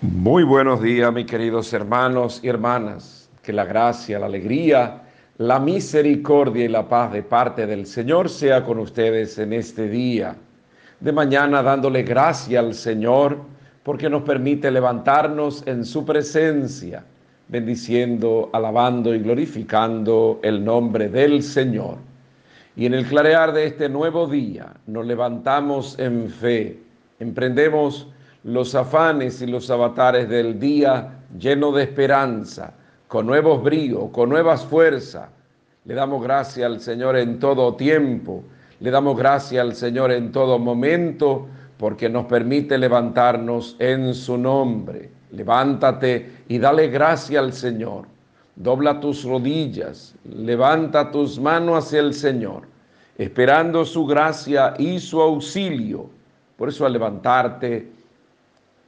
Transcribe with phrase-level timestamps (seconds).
[0.00, 3.28] Muy buenos días, mis queridos hermanos y hermanas.
[3.42, 5.02] Que la gracia, la alegría,
[5.38, 10.36] la misericordia y la paz de parte del Señor sea con ustedes en este día.
[11.00, 13.38] De mañana dándole gracia al Señor
[13.82, 17.04] porque nos permite levantarnos en su presencia,
[17.48, 21.96] bendiciendo, alabando y glorificando el nombre del Señor.
[22.76, 26.78] Y en el clarear de este nuevo día nos levantamos en fe,
[27.18, 28.06] emprendemos
[28.48, 32.72] los afanes y los avatares del día lleno de esperanza,
[33.06, 35.28] con nuevos bríos, con nuevas fuerzas.
[35.84, 38.42] Le damos gracias al Señor en todo tiempo,
[38.80, 45.10] le damos gracias al Señor en todo momento, porque nos permite levantarnos en su nombre.
[45.32, 48.06] Levántate y dale gracia al Señor.
[48.56, 52.62] Dobla tus rodillas, levanta tus manos hacia el Señor,
[53.18, 56.08] esperando su gracia y su auxilio.
[56.56, 57.97] Por eso al levantarte,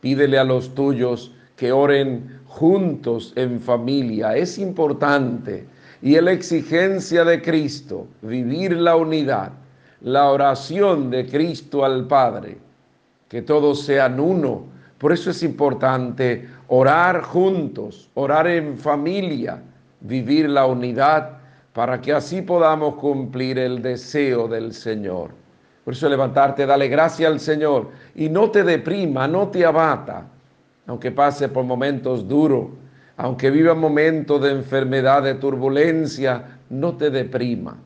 [0.01, 4.37] Pídele a los tuyos que oren juntos en familia.
[4.37, 5.67] Es importante.
[6.03, 9.53] Y es la exigencia de Cristo, vivir la unidad,
[10.01, 12.57] la oración de Cristo al Padre,
[13.29, 14.65] que todos sean uno.
[14.97, 19.63] Por eso es importante orar juntos, orar en familia,
[20.01, 21.39] vivir la unidad,
[21.75, 25.40] para que así podamos cumplir el deseo del Señor.
[25.85, 30.27] Por eso levantarte, dale gracia al Señor y no te deprima, no te abata,
[30.87, 32.69] aunque pase por momentos duros,
[33.17, 37.77] aunque viva momentos de enfermedad, de turbulencia, no te deprima.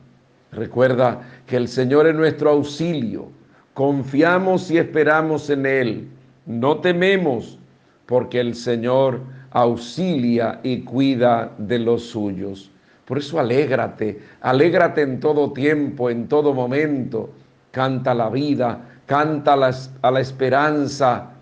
[0.51, 3.29] Recuerda que el Señor es nuestro auxilio,
[3.73, 6.07] confiamos y esperamos en Él,
[6.45, 7.57] no tememos,
[8.05, 12.71] porque el Señor auxilia y cuida de los suyos.
[13.05, 17.29] Por eso alégrate, alégrate en todo tiempo, en todo momento
[17.75, 19.55] canta la vida, canta
[20.01, 21.33] a la esperanza,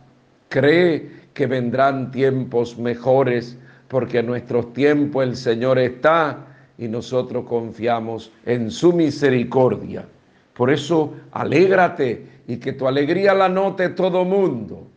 [0.50, 3.56] cree que vendrán tiempos mejores,
[3.88, 6.40] porque en nuestros tiempos el Señor está
[6.80, 10.08] y nosotros confiamos en su misericordia.
[10.56, 14.88] Por eso, alégrate y que tu alegría la note todo mundo,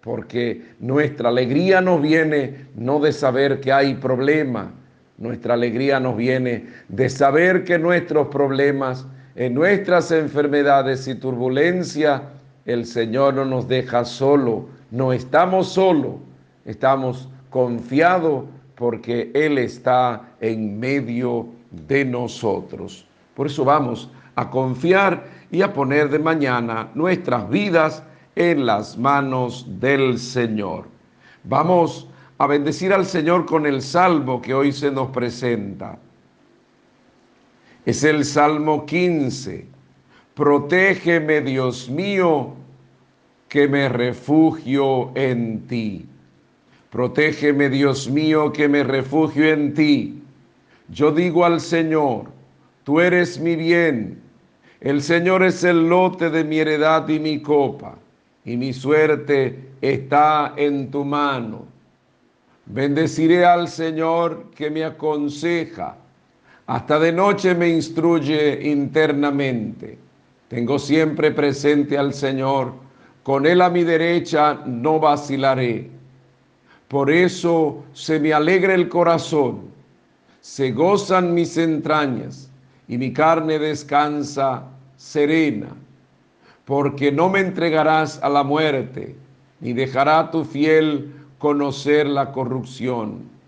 [0.00, 4.72] porque nuestra alegría nos viene no de saber que hay problema,
[5.18, 9.06] nuestra alegría nos viene de saber que nuestros problemas
[9.40, 12.24] en nuestras enfermedades y turbulencia,
[12.66, 16.16] el Señor no nos deja solo, no estamos solos,
[16.66, 23.06] estamos confiados porque Él está en medio de nosotros.
[23.34, 28.02] Por eso vamos a confiar y a poner de mañana nuestras vidas
[28.36, 30.84] en las manos del Señor.
[31.44, 35.96] Vamos a bendecir al Señor con el salmo que hoy se nos presenta.
[37.86, 39.66] Es el Salmo 15.
[40.34, 42.54] Protégeme, Dios mío,
[43.48, 46.06] que me refugio en ti.
[46.90, 50.22] Protégeme, Dios mío, que me refugio en ti.
[50.88, 52.26] Yo digo al Señor,
[52.84, 54.20] tú eres mi bien.
[54.80, 57.96] El Señor es el lote de mi heredad y mi copa,
[58.44, 61.66] y mi suerte está en tu mano.
[62.66, 65.96] Bendeciré al Señor que me aconseja
[66.70, 69.98] hasta de noche me instruye internamente.
[70.46, 72.74] Tengo siempre presente al Señor.
[73.24, 75.90] Con Él a mi derecha no vacilaré.
[76.86, 79.62] Por eso se me alegra el corazón.
[80.42, 82.48] Se gozan mis entrañas
[82.86, 84.62] y mi carne descansa
[84.96, 85.70] serena.
[86.66, 89.16] Porque no me entregarás a la muerte,
[89.58, 93.39] ni dejará tu fiel conocer la corrupción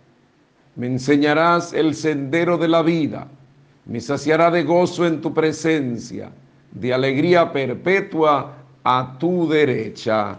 [0.77, 3.29] me enseñarás el sendero de la vida,
[3.85, 6.31] me saciará de gozo en tu presencia,
[6.71, 10.39] de alegría perpetua a tu derecha.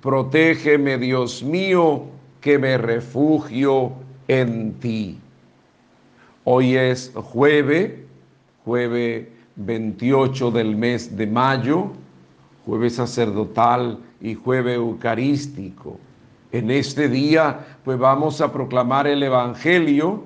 [0.00, 2.04] Protégeme, Dios mío,
[2.40, 3.92] que me refugio
[4.28, 5.18] en ti.
[6.44, 7.92] Hoy es jueves,
[8.64, 9.26] jueves
[9.56, 11.90] 28 del mes de mayo,
[12.64, 15.98] jueves sacerdotal y jueves eucarístico.
[16.52, 20.22] En este día, pues vamos a proclamar el Evangelio.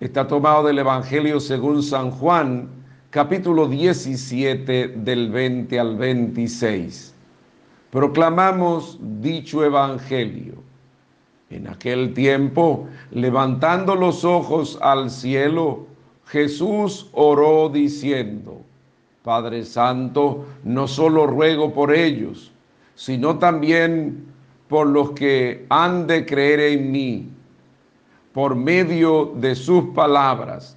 [0.00, 2.68] Está tomado del Evangelio según San Juan,
[3.10, 7.14] capítulo 17, del 20 al 26.
[7.90, 10.54] Proclamamos dicho Evangelio.
[11.48, 15.86] En aquel tiempo, levantando los ojos al cielo,
[16.26, 18.60] Jesús oró diciendo,
[19.22, 22.52] Padre Santo, no solo ruego por ellos,
[22.96, 24.25] sino también
[24.68, 27.28] por los que han de creer en mí,
[28.32, 30.76] por medio de sus palabras,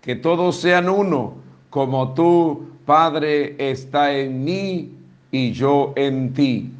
[0.00, 1.34] que todos sean uno,
[1.70, 4.92] como tú, Padre, está en mí
[5.32, 6.70] y yo en ti.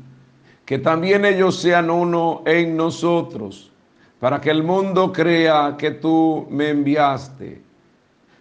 [0.64, 3.70] que también ellos sean uno en nosotros,
[4.18, 7.60] para que el mundo crea que tú me enviaste.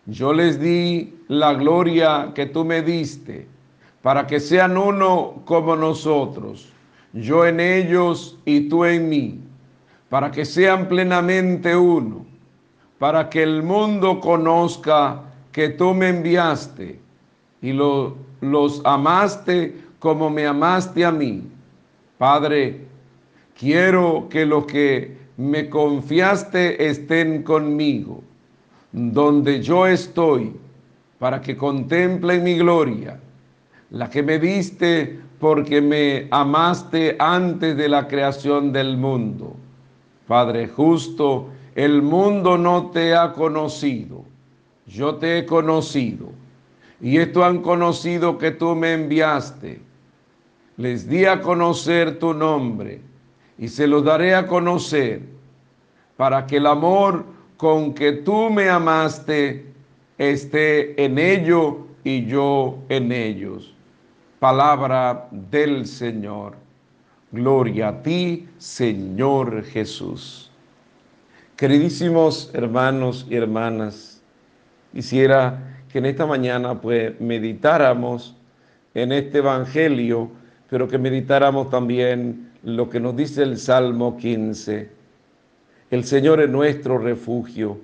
[0.05, 3.47] Yo les di la gloria que tú me diste,
[4.01, 6.72] para que sean uno como nosotros,
[7.13, 9.39] yo en ellos y tú en mí,
[10.09, 12.25] para que sean plenamente uno,
[12.97, 15.21] para que el mundo conozca
[15.51, 16.99] que tú me enviaste
[17.61, 21.43] y los amaste como me amaste a mí.
[22.17, 22.81] Padre,
[23.57, 28.23] quiero que los que me confiaste estén conmigo,
[28.91, 30.53] donde yo estoy,
[31.19, 33.19] para que contemplen mi gloria,
[33.91, 39.57] la que me diste porque me amaste antes de la creación del mundo.
[40.25, 44.23] Padre justo, el mundo no te ha conocido,
[44.87, 46.29] yo te he conocido,
[47.01, 49.81] y esto han conocido que tú me enviaste
[50.77, 53.01] les di a conocer tu nombre
[53.57, 55.21] y se los daré a conocer
[56.17, 57.25] para que el amor
[57.57, 59.65] con que tú me amaste
[60.17, 63.72] esté en ello y yo en ellos.
[64.43, 66.55] Palabra del Señor.
[67.31, 70.51] Gloria a ti, Señor Jesús.
[71.55, 74.21] Queridísimos hermanos y hermanas,
[74.91, 78.35] quisiera que en esta mañana pues meditáramos
[78.93, 80.29] en este Evangelio
[80.69, 84.89] pero que meditáramos también lo que nos dice el Salmo 15.
[85.89, 87.77] El Señor es nuestro refugio.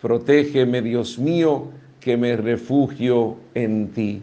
[0.00, 4.22] Protégeme, Dios mío, que me refugio en ti.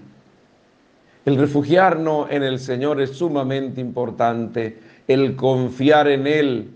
[1.25, 6.69] El refugiarnos en el Señor es sumamente importante, el confiar en Él.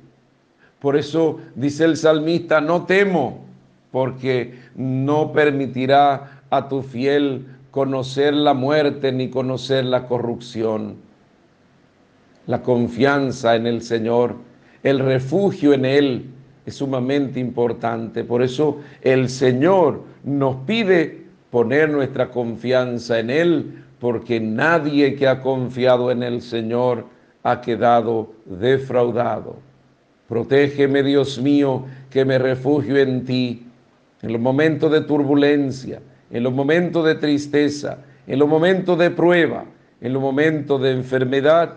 [0.79, 3.45] Por eso dice el salmista, no temo,
[3.91, 10.97] porque no permitirá a tu fiel conocer la muerte ni conocer la corrupción.
[12.45, 14.35] La confianza en el Señor,
[14.83, 16.25] el refugio en Él
[16.65, 18.23] es sumamente importante.
[18.23, 25.39] Por eso el Señor nos pide poner nuestra confianza en Él, porque nadie que ha
[25.39, 27.05] confiado en el Señor
[27.41, 29.55] ha quedado defraudado.
[30.27, 33.65] Protégeme, Dios mío, que me refugio en ti
[34.21, 39.63] en los momentos de turbulencia, en los momentos de tristeza, en los momentos de prueba,
[40.01, 41.75] en los momentos de enfermedad,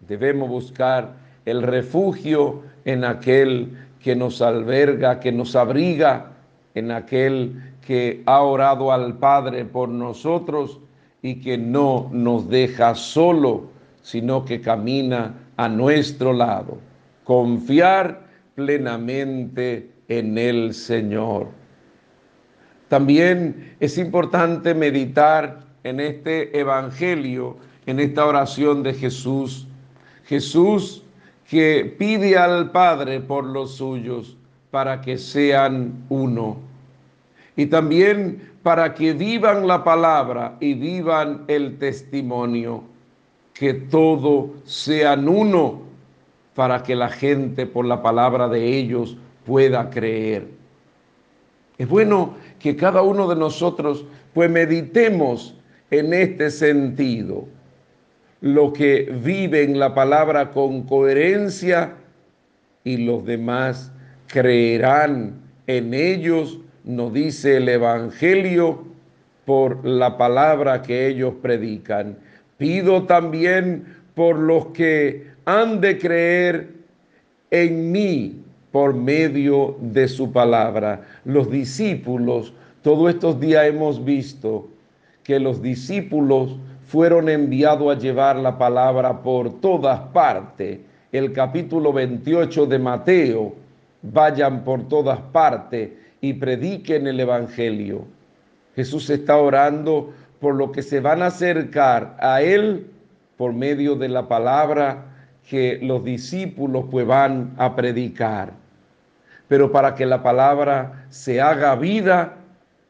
[0.00, 1.12] debemos buscar
[1.44, 3.68] el refugio en aquel
[4.00, 6.32] que nos alberga, que nos abriga,
[6.74, 7.52] en aquel
[7.86, 10.80] que ha orado al Padre por nosotros
[11.22, 13.70] y que no nos deja solo,
[14.02, 16.78] sino que camina a nuestro lado.
[17.24, 21.48] Confiar plenamente en el Señor.
[22.88, 27.56] También es importante meditar en este Evangelio,
[27.86, 29.66] en esta oración de Jesús.
[30.24, 31.02] Jesús
[31.48, 34.36] que pide al Padre por los suyos
[34.70, 36.58] para que sean uno.
[37.56, 42.84] Y también para que vivan la palabra y vivan el testimonio,
[43.54, 45.82] que todo sean uno
[46.54, 49.16] para que la gente por la palabra de ellos
[49.46, 50.48] pueda creer.
[51.78, 55.54] Es bueno que cada uno de nosotros pues meditemos
[55.90, 57.46] en este sentido.
[58.40, 61.94] Lo que vive en la palabra con coherencia
[62.84, 63.92] y los demás
[64.26, 65.34] creerán
[65.66, 68.82] en ellos, nos dice el Evangelio,
[69.44, 72.18] por la palabra que ellos predican.
[72.56, 76.68] Pido también por los que han de creer
[77.50, 78.42] en mí
[78.72, 81.02] por medio de su palabra.
[81.24, 82.52] Los discípulos,
[82.82, 84.68] todos estos días hemos visto
[85.24, 90.80] que los discípulos fueron enviados a llevar la palabra por todas partes.
[91.12, 93.54] El capítulo 28 de Mateo,
[94.02, 95.90] vayan por todas partes
[96.20, 98.06] y prediquen el Evangelio.
[98.74, 102.86] Jesús está orando por lo que se van a acercar a Él
[103.36, 105.06] por medio de la palabra
[105.48, 108.52] que los discípulos pues van a predicar.
[109.48, 112.36] Pero para que la palabra se haga vida,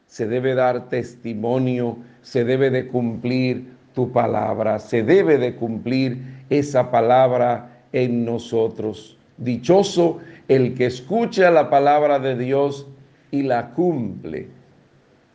[0.07, 6.17] se debe dar testimonio, se debe de cumplir tu palabra, se debe de cumplir
[6.49, 9.17] esa palabra en nosotros.
[9.37, 12.87] Dichoso el que escucha la palabra de Dios
[13.31, 14.47] y la cumple.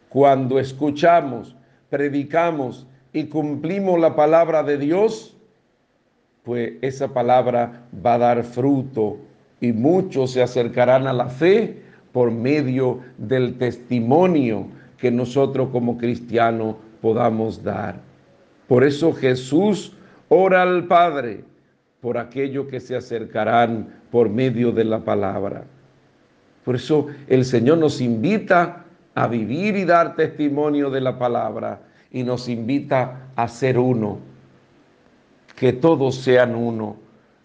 [0.09, 1.57] Cuando escuchamos,
[1.91, 5.37] predicamos y cumplimos la palabra de Dios,
[6.43, 9.19] pues esa palabra va a dar fruto
[9.61, 11.83] y muchos se acercarán a la fe
[12.13, 17.97] por medio del testimonio que nosotros como cristianos podamos dar.
[18.69, 19.97] Por eso Jesús
[20.29, 21.45] ora al Padre
[22.01, 25.65] por aquellos que se acercarán por medio de la palabra.
[26.65, 31.81] Por eso el Señor nos invita a vivir y dar testimonio de la palabra
[32.11, 34.19] y nos invita a ser uno,
[35.57, 36.97] que todos sean uno.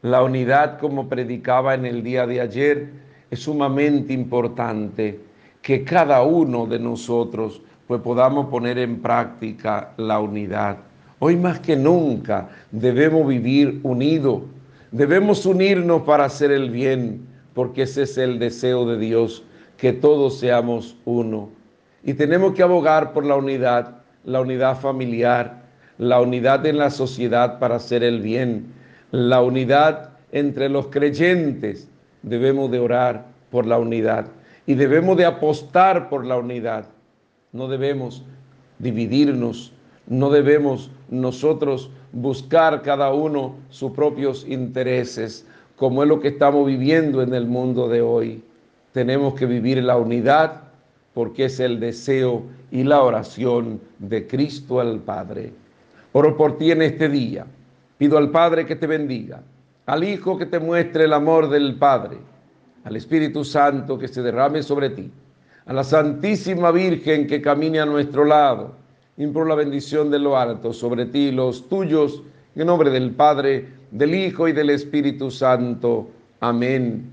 [0.02, 2.90] La unidad, como predicaba en el día de ayer,
[3.30, 5.20] es sumamente importante
[5.62, 10.78] que cada uno de nosotros pues podamos poner en práctica la unidad.
[11.18, 14.44] Hoy más que nunca debemos vivir unidos,
[14.92, 17.28] debemos unirnos para hacer el bien,
[17.60, 19.44] porque ese es el deseo de Dios,
[19.76, 21.50] que todos seamos uno.
[22.06, 25.64] Y tenemos que abogar por la unidad, la unidad familiar,
[25.98, 28.68] la unidad en la sociedad para hacer el bien,
[29.12, 31.90] la unidad entre los creyentes.
[32.22, 34.28] Debemos de orar por la unidad
[34.66, 36.86] y debemos de apostar por la unidad.
[37.52, 38.24] No debemos
[38.78, 39.74] dividirnos,
[40.08, 45.46] no debemos nosotros buscar cada uno sus propios intereses,
[45.80, 48.44] como es lo que estamos viviendo en el mundo de hoy.
[48.92, 50.64] Tenemos que vivir la unidad
[51.14, 55.54] porque es el deseo y la oración de Cristo al Padre.
[56.12, 57.46] Oro por ti en este día.
[57.98, 59.42] Pido al Padre que te bendiga,
[59.86, 62.18] al Hijo que te muestre el amor del Padre,
[62.84, 65.10] al Espíritu Santo que se derrame sobre ti,
[65.66, 68.76] a la Santísima Virgen que camine a nuestro lado
[69.20, 72.24] impro la bendición de lo alto sobre ti y los tuyos,
[72.56, 76.10] en nombre del Padre, del Hijo y del Espíritu Santo.
[76.40, 77.10] Amén.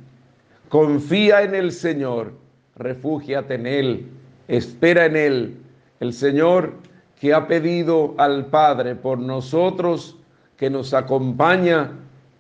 [0.68, 2.32] Confía en el Señor,
[2.76, 4.06] refúgiate en Él,
[4.48, 5.56] espera en Él.
[6.00, 6.74] El Señor
[7.20, 10.16] que ha pedido al Padre por nosotros,
[10.56, 11.92] que nos acompaña,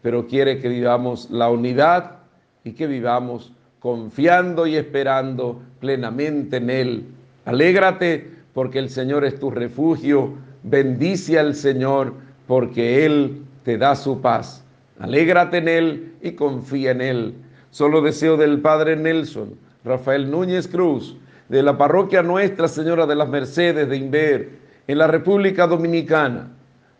[0.02, 2.18] pero quiere que vivamos la unidad
[2.64, 7.04] y que vivamos confiando y esperando plenamente en Él.
[7.44, 10.32] Alégrate porque el Señor es tu refugio.
[10.62, 12.14] Bendice al Señor,
[12.46, 14.64] porque Él te da su paz.
[15.00, 17.34] Alégrate en Él y confía en Él.
[17.70, 21.16] Solo deseo del Padre Nelson, Rafael Núñez Cruz,
[21.48, 24.50] de la parroquia Nuestra Señora de las Mercedes de Inver,
[24.86, 26.52] en la República Dominicana,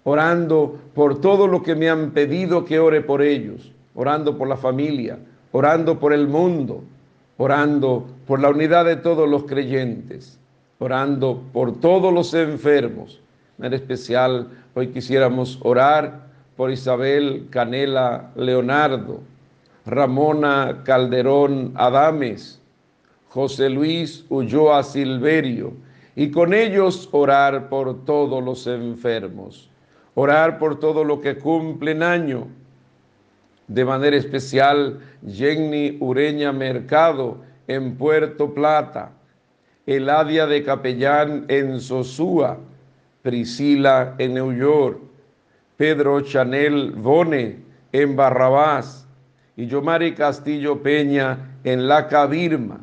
[0.02, 4.56] orando por todo lo que me han pedido que ore por ellos, orando por la
[4.56, 5.20] familia,
[5.52, 6.82] orando por el mundo,
[7.36, 10.40] orando por la unidad de todos los creyentes
[10.78, 13.20] orando por todos los enfermos.
[13.58, 16.25] En especial, hoy quisiéramos orar
[16.56, 19.20] por Isabel Canela Leonardo,
[19.84, 22.60] Ramona Calderón Adames,
[23.28, 25.74] José Luis Ulloa Silverio,
[26.16, 29.68] y con ellos orar por todos los enfermos,
[30.14, 32.48] orar por todo lo que cumplen año.
[33.68, 39.12] De manera especial, Jenny Ureña Mercado en Puerto Plata,
[39.86, 42.58] Eladia de Capellán en Sosúa,
[43.22, 44.98] Priscila en New York,
[45.76, 47.58] Pedro Chanel Bone
[47.92, 49.06] en Barrabás
[49.56, 52.80] y Yomari Castillo Peña en La Cabirma.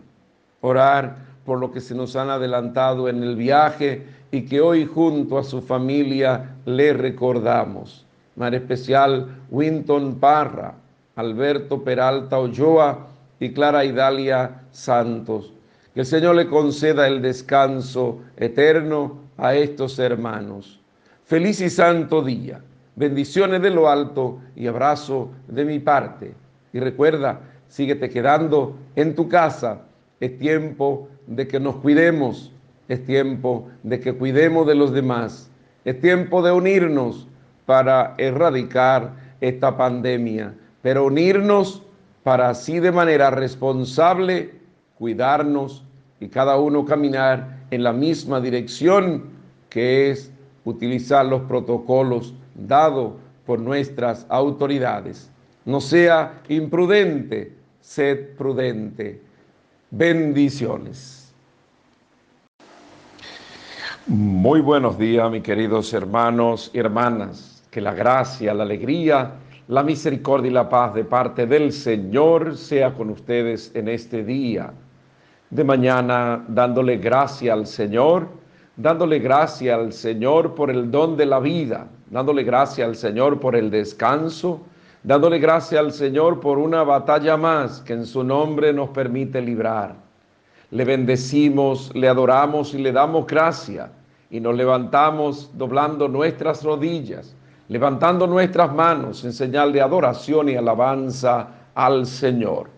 [0.61, 5.39] Orar por lo que se nos han adelantado en el viaje y que hoy junto
[5.39, 8.05] a su familia le recordamos.
[8.35, 10.75] Mar especial Winton Parra,
[11.15, 13.07] Alberto Peralta Ochoa
[13.39, 15.51] y Clara Idalia Santos.
[15.93, 20.79] Que el Señor le conceda el descanso eterno a estos hermanos.
[21.25, 22.61] Feliz y santo día.
[22.95, 26.33] Bendiciones de lo alto y abrazo de mi parte.
[26.73, 29.81] Y recuerda, síguete quedando en tu casa.
[30.19, 32.51] Es tiempo de que nos cuidemos.
[32.87, 35.49] Es tiempo de que cuidemos de los demás.
[35.85, 37.27] Es tiempo de unirnos
[37.65, 40.53] para erradicar esta pandemia.
[40.81, 41.81] Pero unirnos
[42.23, 44.51] para así de manera responsable
[44.97, 45.83] cuidarnos
[46.19, 49.25] y cada uno caminar en la misma dirección
[49.69, 50.31] que es
[50.63, 53.13] utilizar los protocolos dados
[53.45, 55.31] por nuestras autoridades.
[55.65, 59.21] No sea imprudente, sed prudente.
[59.91, 61.33] Bendiciones.
[64.07, 67.63] Muy buenos días, mis queridos hermanos y hermanas.
[67.71, 69.35] Que la gracia, la alegría,
[69.67, 74.73] la misericordia y la paz de parte del Señor sea con ustedes en este día
[75.53, 78.27] de mañana dándole gracia al Señor,
[78.75, 83.55] dándole gracia al Señor por el don de la vida, dándole gracia al Señor por
[83.55, 84.61] el descanso,
[85.03, 89.95] dándole gracia al Señor por una batalla más que en su nombre nos permite librar.
[90.71, 93.91] Le bendecimos, le adoramos y le damos gracia
[94.31, 97.35] y nos levantamos doblando nuestras rodillas,
[97.67, 102.69] levantando nuestras manos en señal de adoración y alabanza al Señor.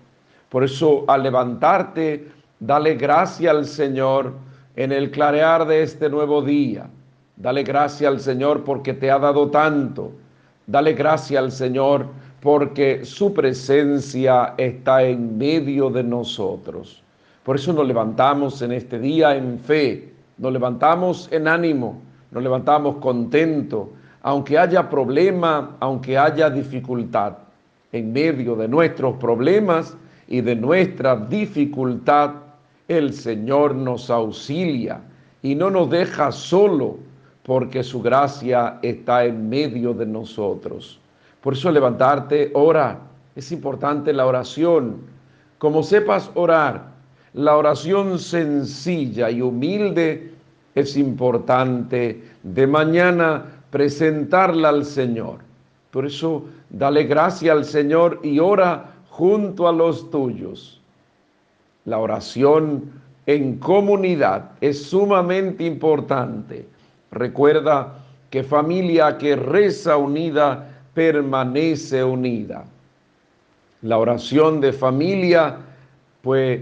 [0.49, 4.33] Por eso al levantarte, Dale gracia al Señor
[4.75, 6.88] en el clarear de este nuevo día.
[7.38, 10.12] Dale gracia al Señor porque te ha dado tanto.
[10.67, 12.08] Dale gracia al Señor
[12.41, 17.01] porque su presencia está en medio de nosotros.
[17.44, 22.01] Por eso nos levantamos en este día en fe, nos levantamos en ánimo,
[22.32, 23.91] nos levantamos contento,
[24.22, 27.34] aunque haya problema, aunque haya dificultad.
[27.91, 29.96] En medio de nuestros problemas
[30.27, 32.32] y de nuestra dificultad,
[32.88, 35.01] el Señor nos auxilia
[35.42, 36.98] y no nos deja solo
[37.44, 41.00] porque su gracia está en medio de nosotros.
[41.42, 43.00] Por eso levantarte, ora.
[43.36, 45.01] Es importante la oración.
[45.58, 46.88] Como sepas orar,
[47.34, 50.32] la oración sencilla y humilde
[50.74, 55.39] es importante de mañana presentarla al Señor.
[55.92, 60.75] Por eso dale gracia al Señor y ora junto a los tuyos.
[61.86, 62.92] La oración
[63.25, 66.68] en comunidad es sumamente importante.
[67.12, 67.94] Recuerda
[68.30, 72.65] que familia que reza unida permanece unida.
[73.82, 75.58] La oración de familia,
[76.22, 76.62] pues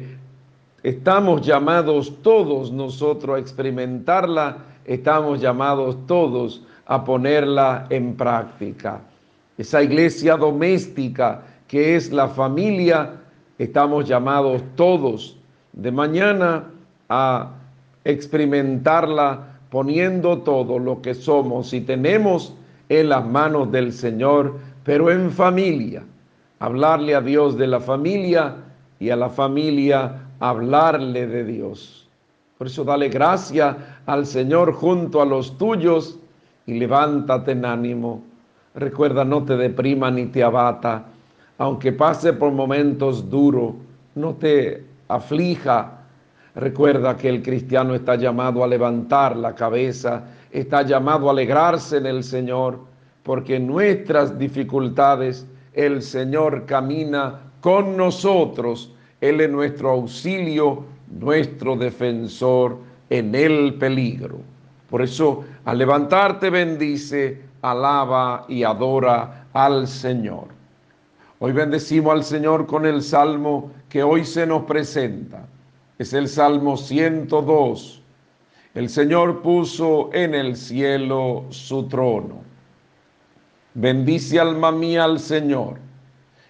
[0.83, 9.01] estamos llamados todos nosotros a experimentarla, estamos llamados todos a ponerla en práctica.
[9.57, 13.22] Esa iglesia doméstica que es la familia,
[13.63, 15.37] estamos llamados todos
[15.73, 16.65] de mañana
[17.09, 17.51] a
[18.03, 22.53] experimentarla poniendo todo lo que somos y tenemos
[22.89, 26.03] en las manos del Señor, pero en familia.
[26.59, 28.55] Hablarle a Dios de la familia
[28.99, 32.07] y a la familia hablarle de Dios.
[32.57, 36.19] Por eso dale gracia al Señor junto a los tuyos
[36.65, 38.23] y levántate en ánimo.
[38.75, 41.05] Recuerda, no te deprima ni te abata,
[41.63, 43.73] aunque pase por momentos duros,
[44.15, 45.99] no te aflija.
[46.55, 52.05] Recuerda que el cristiano está llamado a levantar la cabeza está llamado a alegrarse en
[52.05, 52.79] el Señor,
[53.23, 58.93] porque en nuestras dificultades el Señor camina con nosotros.
[59.19, 60.85] Él es nuestro auxilio,
[61.19, 62.77] nuestro defensor
[63.09, 64.39] en el peligro.
[64.89, 70.52] Por eso, al levantarte, bendice, alaba y adora al Señor.
[71.39, 75.47] Hoy bendecimos al Señor con el salmo que hoy se nos presenta.
[75.97, 78.03] Es el Salmo 102
[78.73, 82.41] el Señor puso en el cielo su trono.
[83.75, 85.77] Bendice alma mía al Señor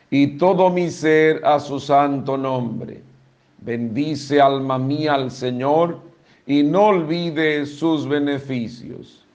[0.10, 3.04] y todo mi ser a su santo nombre.
[3.58, 6.00] Bendice alma mía al Señor
[6.48, 9.26] y no olvide sus beneficios.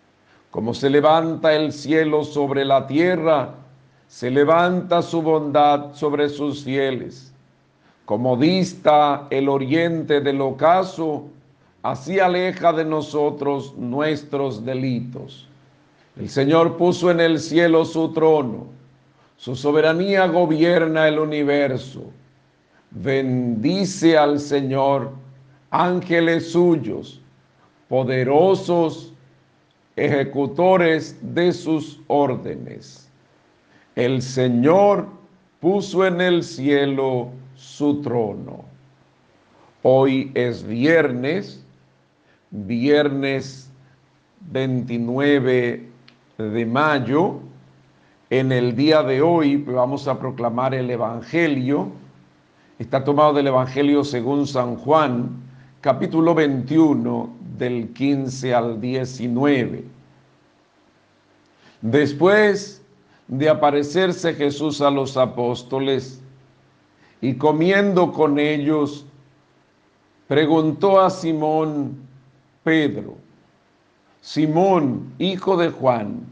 [0.51, 3.55] Como se levanta el cielo sobre la tierra,
[4.09, 7.33] se levanta su bondad sobre sus fieles.
[8.07, 11.27] Como dista el oriente del ocaso,
[11.83, 15.47] así aleja de nosotros nuestros delitos.
[16.19, 18.67] El Señor puso en el cielo su trono,
[19.37, 22.05] su soberanía gobierna el universo.
[22.91, 25.13] Bendice al Señor,
[25.71, 27.21] ángeles suyos,
[27.89, 29.13] poderosos
[29.97, 33.08] ejecutores de sus órdenes.
[33.99, 35.09] El Señor
[35.59, 38.65] puso en el cielo su trono.
[39.83, 41.65] Hoy es viernes
[42.51, 43.69] viernes
[44.53, 45.89] 29
[46.39, 47.41] de mayo.
[48.31, 51.91] En el día de hoy vamos a proclamar el Evangelio.
[52.79, 55.31] Está tomado del Evangelio según San Juan,
[55.81, 59.85] capítulo 21, del 15 al 19.
[61.83, 62.78] Después
[63.29, 66.21] de aparecerse Jesús a los apóstoles
[67.21, 69.05] y comiendo con ellos,
[70.27, 71.99] preguntó a Simón,
[72.65, 73.17] Pedro,
[74.21, 76.27] Simón, hijo de Juan,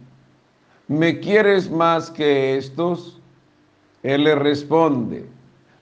[0.88, 3.20] ¿me quieres más que estos?
[4.02, 5.26] Él le responde,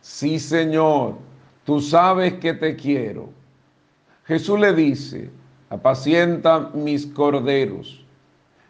[0.01, 1.17] sí Señor,
[1.65, 3.29] tú sabes que te quiero.
[4.27, 5.31] Jesús le dice,
[5.71, 8.05] apacienta mis corderos.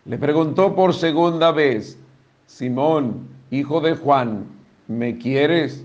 [0.05, 1.99] Le preguntó por segunda vez,
[2.47, 4.47] Simón, hijo de Juan,
[4.89, 5.85] ¿me quieres?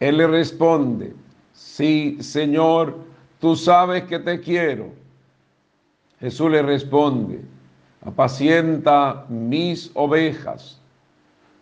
[0.00, 1.14] Él le responde,
[1.52, 2.98] sí Señor,
[3.40, 4.90] tú sabes que te quiero.
[6.20, 7.42] Jesús le responde,
[8.02, 10.80] apacienta mis ovejas.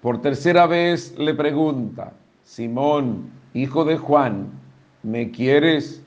[0.00, 2.12] Por tercera vez le pregunta,
[2.44, 4.48] Simón, hijo de Juan,
[5.02, 6.02] ¿me quieres?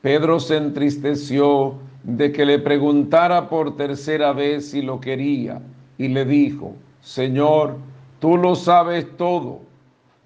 [0.00, 5.60] Pedro se entristeció de que le preguntara por tercera vez si lo quería
[5.96, 7.76] y le dijo, Señor,
[8.18, 9.60] tú lo sabes todo,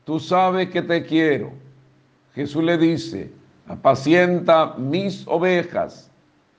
[0.04, 1.50] tú sabes que te quiero.
[2.36, 3.32] Jesús le dice,
[3.66, 6.08] apacienta mis ovejas.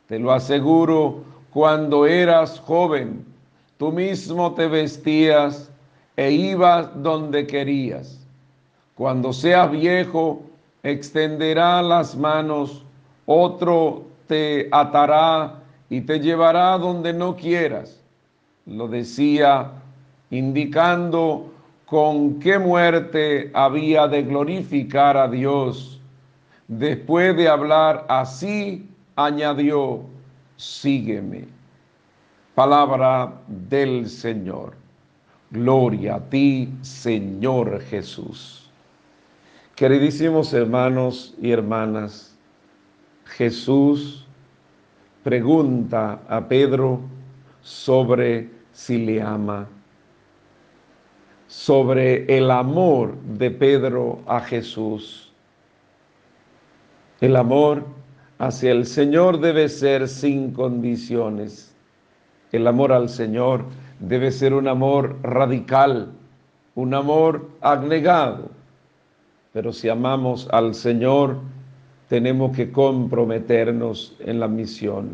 [0.08, 3.25] Te lo aseguro, cuando eras joven,
[3.77, 5.71] tú mismo te vestías
[6.17, 8.19] e ibas donde querías.
[8.95, 10.43] Cuando seas viejo,
[10.84, 12.84] extenderá las manos,
[13.25, 18.01] otro te atará y te llevará donde no quieras.
[18.65, 19.71] Lo decía
[20.32, 21.52] indicando
[21.86, 26.00] con qué muerte había de glorificar a Dios.
[26.68, 30.02] Después de hablar así, añadió,
[30.56, 31.48] sígueme.
[32.54, 34.74] Palabra del Señor.
[35.52, 38.70] Gloria a ti, Señor Jesús.
[39.76, 42.38] Queridísimos hermanos y hermanas,
[43.26, 44.28] Jesús
[45.24, 47.00] pregunta a Pedro
[47.62, 49.68] sobre si le ama,
[51.50, 55.34] sobre el amor de Pedro a Jesús.
[57.22, 57.84] El amor
[58.38, 61.76] hacia el Señor debe ser sin condiciones.
[62.52, 63.66] El amor al Señor
[64.00, 66.12] debe ser un amor radical,
[66.76, 68.52] un amor abnegado.
[69.52, 71.38] Pero si amamos al Señor,
[72.10, 75.14] tenemos que comprometernos en la misión.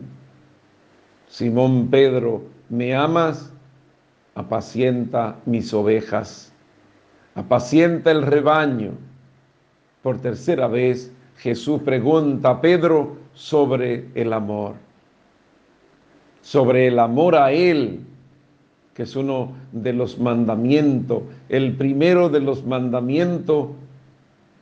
[1.29, 3.54] Simón Pedro, ¿me amas?
[4.35, 6.53] Apacienta mis ovejas,
[7.35, 8.91] apacienta el rebaño.
[10.03, 14.75] Por tercera vez, Jesús pregunta a Pedro sobre el amor,
[16.41, 18.01] sobre el amor a Él,
[18.93, 21.23] que es uno de los mandamientos.
[21.49, 23.69] El primero de los mandamientos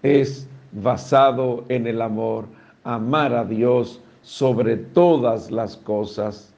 [0.01, 2.45] es basado en el amor,
[2.83, 6.53] amar a Dios sobre todas las cosas.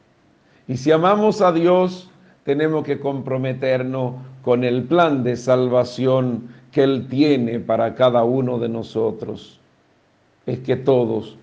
[0.67, 2.09] Y si amamos a Dios,
[2.45, 8.69] tenemos que comprometernos con el plan de salvación que Él tiene para cada uno de
[8.69, 9.59] nosotros.
[10.45, 11.37] Es que todos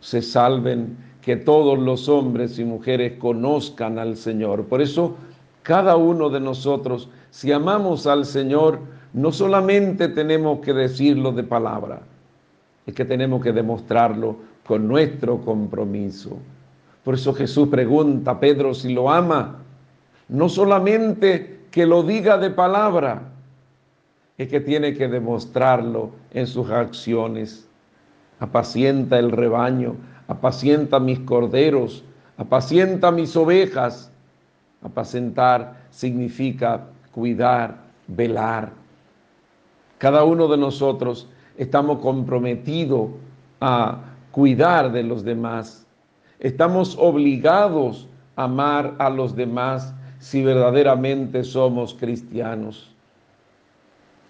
[0.00, 4.64] se salven, que todos los hombres y mujeres conozcan al Señor.
[4.64, 5.14] Por eso,
[5.62, 8.80] cada uno de nosotros, si amamos al Señor,
[9.12, 12.02] no solamente tenemos que decirlo de palabra,
[12.84, 14.34] es que tenemos que demostrarlo
[14.66, 16.36] con nuestro compromiso.
[17.04, 19.61] Por eso Jesús pregunta a Pedro si lo ama,
[20.28, 23.22] no solamente que lo diga de palabra,
[24.38, 27.68] es que tiene que demostrarlo en sus acciones.
[28.40, 29.96] Apacienta el rebaño,
[30.28, 32.04] apacienta mis corderos,
[32.36, 34.10] apacienta mis ovejas.
[34.82, 37.76] Apacentar significa cuidar,
[38.08, 38.72] velar.
[39.98, 43.10] Cada uno de nosotros estamos comprometidos
[43.60, 44.00] a
[44.32, 45.86] cuidar de los demás.
[46.40, 52.94] Estamos obligados a amar a los demás si verdaderamente somos cristianos.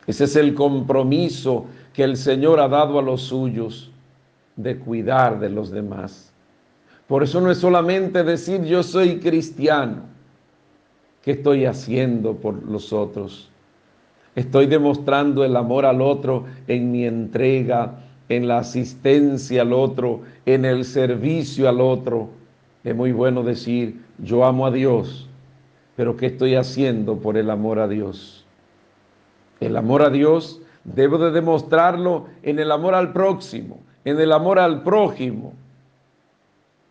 [0.07, 3.91] Ese es el compromiso que el Señor ha dado a los suyos
[4.57, 6.33] de cuidar de los demás.
[7.07, 10.05] Por eso no es solamente decir yo soy cristiano.
[11.21, 13.51] ¿Qué estoy haciendo por los otros?
[14.35, 17.99] Estoy demostrando el amor al otro en mi entrega,
[18.31, 22.31] en la asistencia al otro, en el servicio al otro.
[22.83, 25.29] Es muy bueno decir, yo amo a Dios,
[25.97, 28.45] pero ¿qué estoy haciendo por el amor a Dios?
[29.61, 34.59] El amor a Dios debo de demostrarlo en el amor al próximo, en el amor
[34.59, 35.53] al prójimo.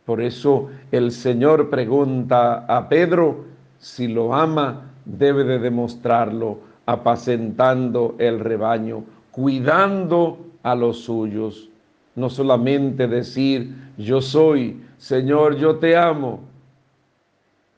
[0.06, 3.46] Por eso el Señor pregunta a Pedro
[3.80, 11.70] si lo ama, debe de demostrarlo apacentando el rebaño, cuidando a los suyos.
[12.16, 16.42] No solamente decir, yo soy, Señor, yo te amo,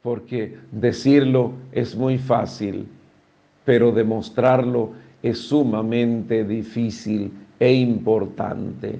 [0.03, 2.87] porque decirlo es muy fácil,
[3.65, 4.91] pero demostrarlo
[5.23, 8.99] es sumamente difícil e importante.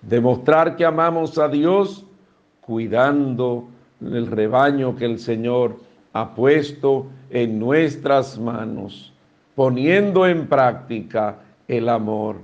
[0.00, 2.06] Demostrar que amamos a Dios
[2.60, 3.68] cuidando
[4.00, 5.76] el rebaño que el Señor
[6.12, 9.12] ha puesto en nuestras manos
[9.54, 12.36] poniendo en práctica el amor.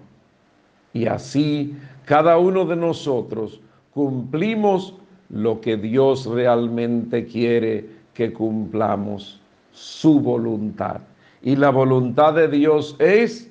[0.92, 3.60] Y así cada uno de nosotros
[3.92, 4.94] cumplimos
[5.30, 9.40] lo que Dios realmente quiere que cumplamos,
[9.72, 11.00] su voluntad.
[11.42, 13.50] Y la voluntad de Dios es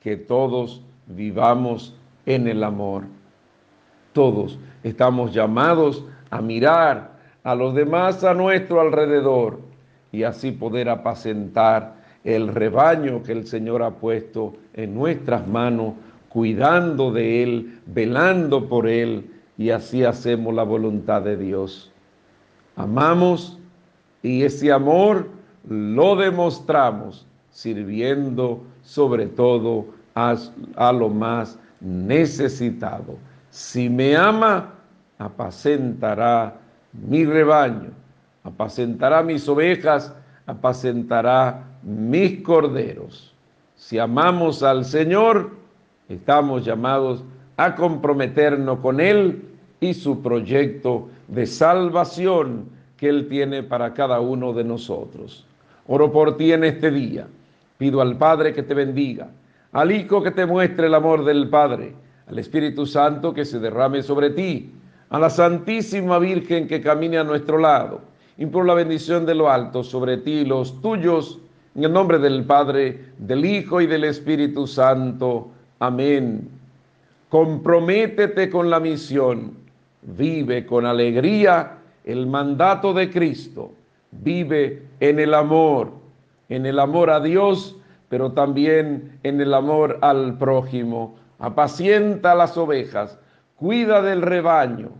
[0.00, 1.94] que todos vivamos
[2.26, 3.04] en el amor.
[4.12, 9.60] Todos estamos llamados a mirar a los demás a nuestro alrededor
[10.12, 15.94] y así poder apacentar el rebaño que el Señor ha puesto en nuestras manos,
[16.28, 21.92] cuidando de Él, velando por Él, y así hacemos la voluntad de Dios.
[22.76, 23.58] Amamos
[24.22, 25.28] y ese amor
[25.68, 30.36] lo demostramos sirviendo sobre todo a,
[30.92, 33.16] lo más necesitado.
[33.50, 34.74] Si me ama,
[35.18, 36.56] apacentará
[36.92, 37.90] mi rebaño,
[38.42, 40.12] apacentará mis ovejas
[40.46, 43.34] apacentará mis corderos.
[43.76, 45.50] Si amamos al Señor,
[46.08, 47.24] estamos llamados
[47.56, 49.42] a comprometernos con Él
[49.80, 55.46] y su proyecto de salvación que Él tiene para cada uno de nosotros.
[55.86, 57.26] Oro por ti en este día.
[57.76, 59.28] Pido al Padre que te bendiga,
[59.72, 61.94] al Hijo que te muestre el amor del Padre,
[62.28, 64.72] al Espíritu Santo que se derrame sobre ti,
[65.10, 68.00] a la Santísima Virgen que camine a nuestro lado.
[68.38, 71.40] Imploro la bendición de lo alto sobre ti y los tuyos,
[71.74, 75.50] en el nombre del Padre, del Hijo y del Espíritu Santo.
[75.80, 76.48] Amén.
[77.34, 79.54] Comprométete con la misión,
[80.02, 83.72] vive con alegría el mandato de Cristo,
[84.12, 85.90] vive en el amor,
[86.48, 87.74] en el amor a Dios,
[88.08, 91.16] pero también en el amor al prójimo.
[91.40, 93.18] Apacienta las ovejas,
[93.56, 94.90] cuida del rebaño,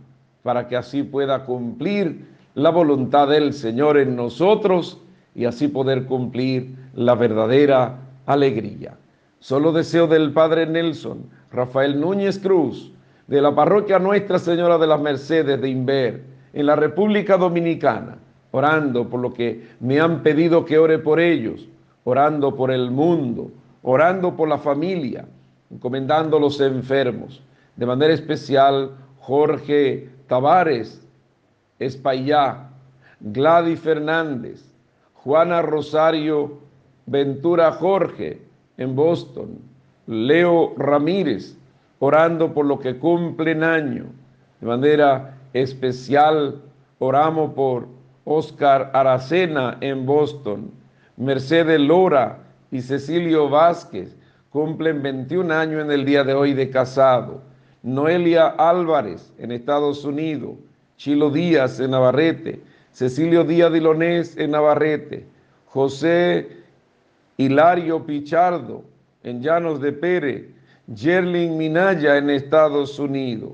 [0.43, 5.01] para que así pueda cumplir la voluntad del Señor en nosotros
[5.35, 7.95] y así poder cumplir la verdadera
[8.25, 8.97] alegría.
[9.39, 12.91] Solo deseo del Padre Nelson, Rafael Núñez Cruz,
[13.27, 18.17] de la parroquia Nuestra Señora de las Mercedes de Inver, en la República Dominicana,
[18.51, 21.67] orando por lo que me han pedido que ore por ellos,
[22.03, 25.25] orando por el mundo, orando por la familia,
[25.69, 27.43] encomendando los enfermos.
[27.75, 31.05] De manera especial, Jorge Tavares
[31.79, 32.69] Espaillá,
[33.19, 34.71] Gladys Fernández,
[35.13, 36.59] Juana Rosario
[37.05, 38.41] Ventura Jorge
[38.77, 39.59] en Boston,
[40.07, 41.57] Leo Ramírez,
[41.99, 44.05] orando por lo que cumplen año.
[44.61, 46.61] De manera especial
[46.99, 47.87] oramos por
[48.25, 50.71] Oscar Aracena en Boston,
[51.17, 52.39] Mercedes Lora
[52.71, 54.15] y Cecilio Vázquez
[54.49, 57.41] cumplen 21 años en el día de hoy de casado.
[57.83, 60.55] Noelia Álvarez en Estados Unidos,
[60.97, 62.61] Chilo Díaz en Navarrete,
[62.91, 65.27] Cecilio Díaz Dilonés en Navarrete,
[65.65, 66.64] José
[67.37, 68.83] Hilario Pichardo
[69.23, 70.45] en Llanos de Pérez,
[70.93, 73.53] Jerlin Minaya en Estados Unidos.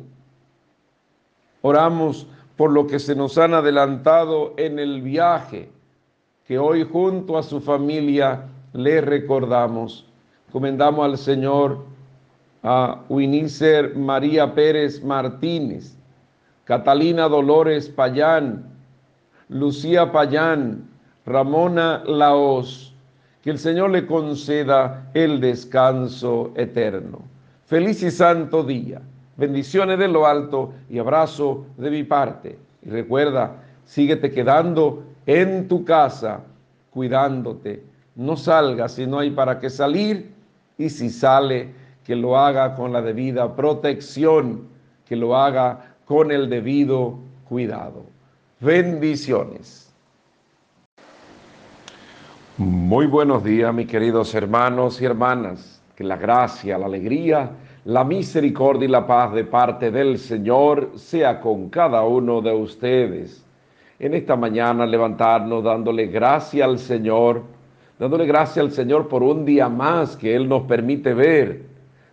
[1.62, 5.70] Oramos por lo que se nos han adelantado en el viaje,
[6.46, 10.06] que hoy junto a su familia le recordamos.
[10.52, 11.86] Comendamos al Señor
[12.64, 15.98] a Winicer María Pérez Martínez,
[16.66, 18.66] Catalina Dolores Payán,
[19.50, 20.90] Lucía Payán,
[21.26, 22.91] Ramona Laos,
[23.42, 27.22] que el Señor le conceda el descanso eterno.
[27.66, 29.02] Feliz y santo día.
[29.38, 32.60] Bendiciones de lo alto y abrazo de mi parte.
[32.84, 36.42] Y recuerda, síguete quedando en tu casa,
[36.92, 37.84] cuidándote.
[38.16, 40.32] No salga si no hay para qué salir
[40.78, 41.70] y si sale,
[42.06, 44.68] que lo haga con la debida protección,
[45.08, 48.06] que lo haga con el debido cuidado.
[48.60, 49.91] Bendiciones.
[52.58, 55.82] Muy buenos días, mis queridos hermanos y hermanas.
[55.96, 57.50] Que la gracia, la alegría,
[57.86, 63.46] la misericordia y la paz de parte del Señor sea con cada uno de ustedes.
[64.00, 67.42] En esta mañana levantarnos dándole gracias al Señor,
[67.98, 71.62] dándole gracias al Señor por un día más que Él nos permite ver,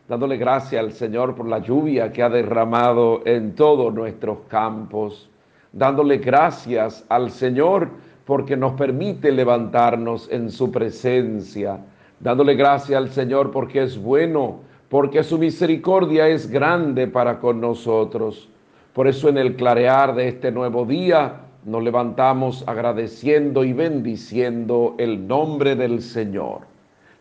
[0.08, 5.28] dándole gracias al Señor por la lluvia que ha derramado en todos nuestros campos,
[5.72, 7.90] dándole gracias al Señor
[8.28, 11.78] porque nos permite levantarnos en su presencia,
[12.20, 14.60] dándole gracias al Señor porque es bueno
[14.90, 18.50] porque su misericordia es grande para con nosotros.
[18.92, 25.26] Por eso en el clarear de este nuevo día nos levantamos agradeciendo y bendiciendo el
[25.26, 26.66] nombre del Señor,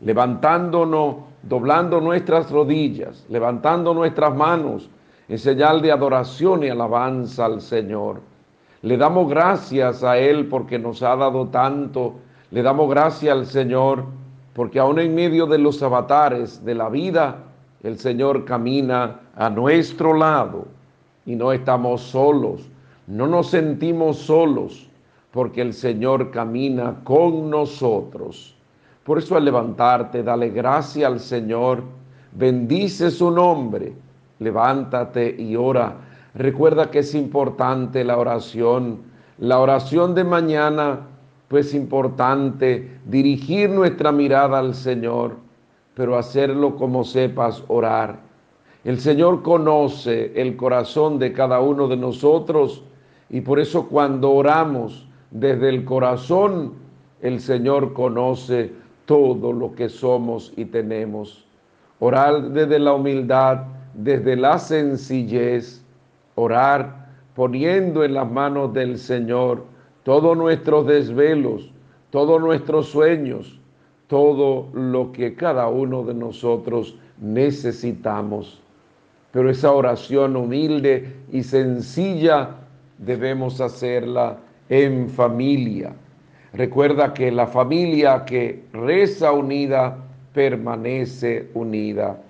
[0.01, 4.89] levantándonos, doblando nuestras rodillas, levantando nuestras manos
[5.29, 8.26] en señal de adoración y alabanza al Señor.
[8.81, 12.15] Le damos gracias a Él porque nos ha dado tanto.
[12.51, 14.05] Le damos gracias al Señor
[14.57, 17.43] porque aún en medio de los avatares de la vida,
[17.83, 20.65] el Señor camina a nuestro lado
[21.27, 22.67] y no estamos solos,
[23.05, 24.89] no nos sentimos solos,
[25.29, 28.55] porque el Señor camina con nosotros.
[29.03, 31.83] Por eso al levantarte, dale gracia al Señor,
[32.31, 33.93] bendice su nombre,
[34.39, 35.97] levántate y ora.
[36.37, 38.99] Recuerda que es importante la oración,
[39.37, 41.07] la oración de mañana,
[41.47, 45.47] pues importante dirigir nuestra mirada al Señor
[45.97, 48.19] pero hacerlo como sepas orar.
[48.83, 52.83] El Señor conoce el corazón de cada uno de nosotros
[53.31, 56.73] y por eso cuando oramos desde el corazón,
[57.19, 58.71] el Señor conoce
[59.07, 61.47] todo lo que somos y tenemos.
[61.99, 63.63] Orar desde la humildad,
[63.95, 65.83] desde la sencillez,
[66.37, 69.65] orar poniendo en las manos del Señor
[70.03, 71.71] todos nuestros desvelos,
[72.09, 73.59] todos nuestros sueños,
[74.07, 78.61] todo lo que cada uno de nosotros necesitamos.
[79.31, 82.51] Pero esa oración humilde y sencilla
[82.97, 84.37] debemos hacerla
[84.69, 85.93] en familia.
[86.53, 89.97] Recuerda que la familia que reza unida
[90.33, 92.21] permanece unida.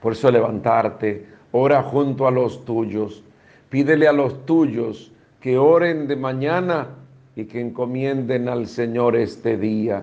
[0.00, 3.22] Por eso levantarte, ora junto a los tuyos,
[3.68, 6.88] pídele a los tuyos que oren de mañana
[7.36, 10.02] y que encomienden al Señor este día.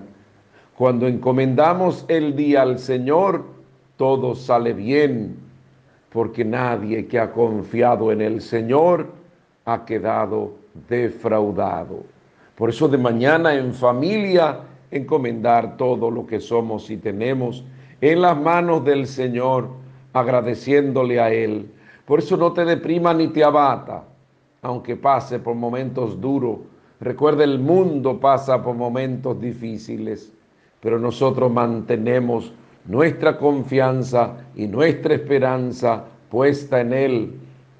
[0.76, 3.46] Cuando encomendamos el día al Señor,
[3.98, 5.36] todo sale bien,
[6.12, 9.08] porque nadie que ha confiado en el Señor
[9.66, 10.54] ha quedado
[10.88, 12.04] defraudado.
[12.56, 17.64] Por eso de mañana en familia encomendar todo lo que somos y tenemos
[18.02, 19.70] en las manos del Señor,
[20.20, 21.72] agradeciéndole a Él.
[22.06, 24.04] Por eso no te deprima ni te abata,
[24.62, 26.60] aunque pase por momentos duros.
[27.00, 30.34] Recuerda, el mundo pasa por momentos difíciles,
[30.82, 32.52] pero nosotros mantenemos
[32.86, 37.34] nuestra confianza y nuestra esperanza puesta en Él.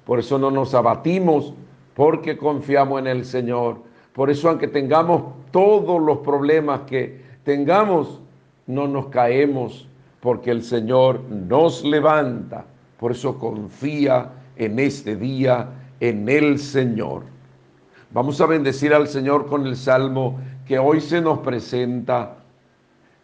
[0.04, 1.54] Por eso no nos abatimos,
[1.94, 8.20] porque confiamos en el Señor por eso aunque tengamos todos los problemas que tengamos,
[8.66, 9.88] no nos caemos
[10.20, 12.64] porque el Señor nos levanta.
[12.98, 15.68] Por eso confía en este día
[16.00, 17.22] en el Señor.
[18.12, 22.36] Vamos a bendecir al Señor con el salmo que hoy se nos presenta.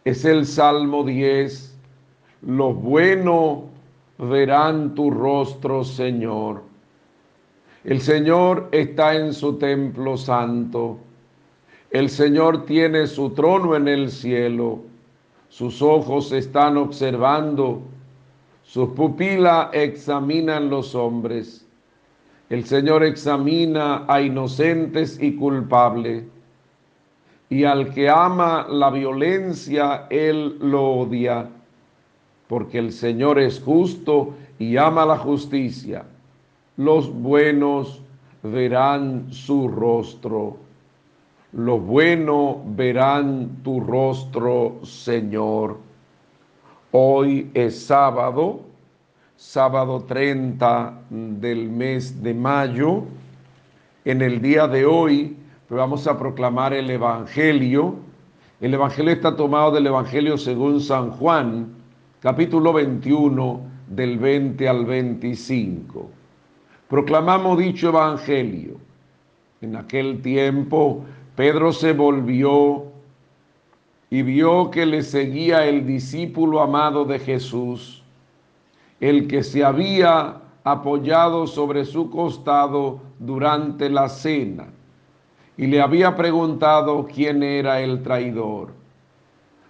[0.05, 1.77] Es el Salmo 10.
[2.43, 3.65] Los buenos
[4.19, 6.63] verán tu rostro, Señor.
[7.85, 10.99] El Señor está en su templo santo.
[11.91, 14.81] El Señor tiene su trono en el cielo.
[15.49, 17.83] Sus ojos están observando.
[18.63, 21.67] Sus pupilas examinan los hombres.
[22.51, 26.25] El Señor examina a inocentes y culpables.
[27.49, 31.49] Y al que ama la violencia, Él lo odia.
[32.49, 36.05] Porque el Señor es justo y ama la justicia
[36.77, 38.03] los buenos
[38.43, 40.59] verán su rostro.
[41.57, 45.79] Los buenos verán tu rostro, Señor.
[46.93, 48.61] Hoy es sábado,
[49.37, 53.05] sábado 30 del mes de mayo.
[54.05, 55.37] En el día de hoy
[55.71, 57.97] vamos a proclamar el Evangelio.
[58.61, 61.75] El Evangelio está tomado del Evangelio según San Juan,
[62.21, 66.11] capítulo 21, del 20 al 25
[66.89, 68.77] proclamamos dicho evangelio.
[69.61, 71.05] En aquel tiempo
[71.37, 72.85] Pedro se volvió
[74.09, 78.03] y vio que le seguía el discípulo amado de Jesús,
[79.01, 84.69] el que se había apoyado sobre su costado durante la cena,
[85.59, 88.71] y le había preguntado quién era el traidor.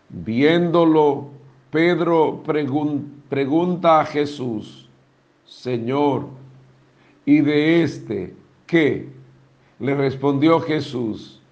[0.08, 1.26] Viéndolo,
[1.70, 2.42] Pedro
[3.28, 4.88] pregunta a Jesús,
[5.44, 6.28] Señor,
[7.24, 8.34] y de este,
[8.66, 9.08] ¿qué?
[9.80, 11.42] Le respondió Jesús,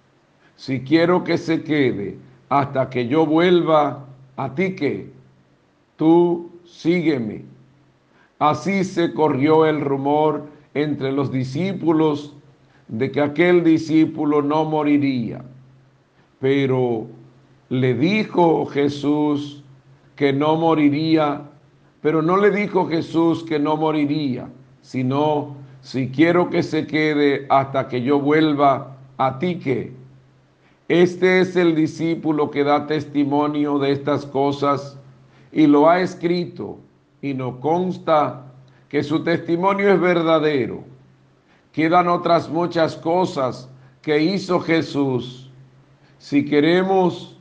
[0.57, 2.17] si quiero que se quede
[2.49, 4.05] hasta que yo vuelva,
[4.37, 5.11] a ti qué,
[5.97, 7.45] tú sígueme.
[8.39, 12.35] Así se corrió el rumor entre los discípulos
[12.89, 15.45] de que aquel discípulo no moriría.
[16.41, 17.07] Pero
[17.69, 19.63] le dijo Jesús
[20.17, 21.43] que no moriría,
[22.03, 24.49] pero no le dijo Jesús que no moriría,
[24.83, 29.93] sino si quiero que se quede hasta que yo vuelva, a ti que.
[30.89, 34.99] Este es el discípulo que da testimonio de estas cosas
[35.51, 36.79] y lo ha escrito
[37.23, 38.53] y no consta
[38.91, 40.85] que su testimonio es verdadero.
[41.73, 43.71] Quedan otras muchas cosas
[44.03, 45.51] que hizo Jesús.
[46.19, 47.39] Si queremos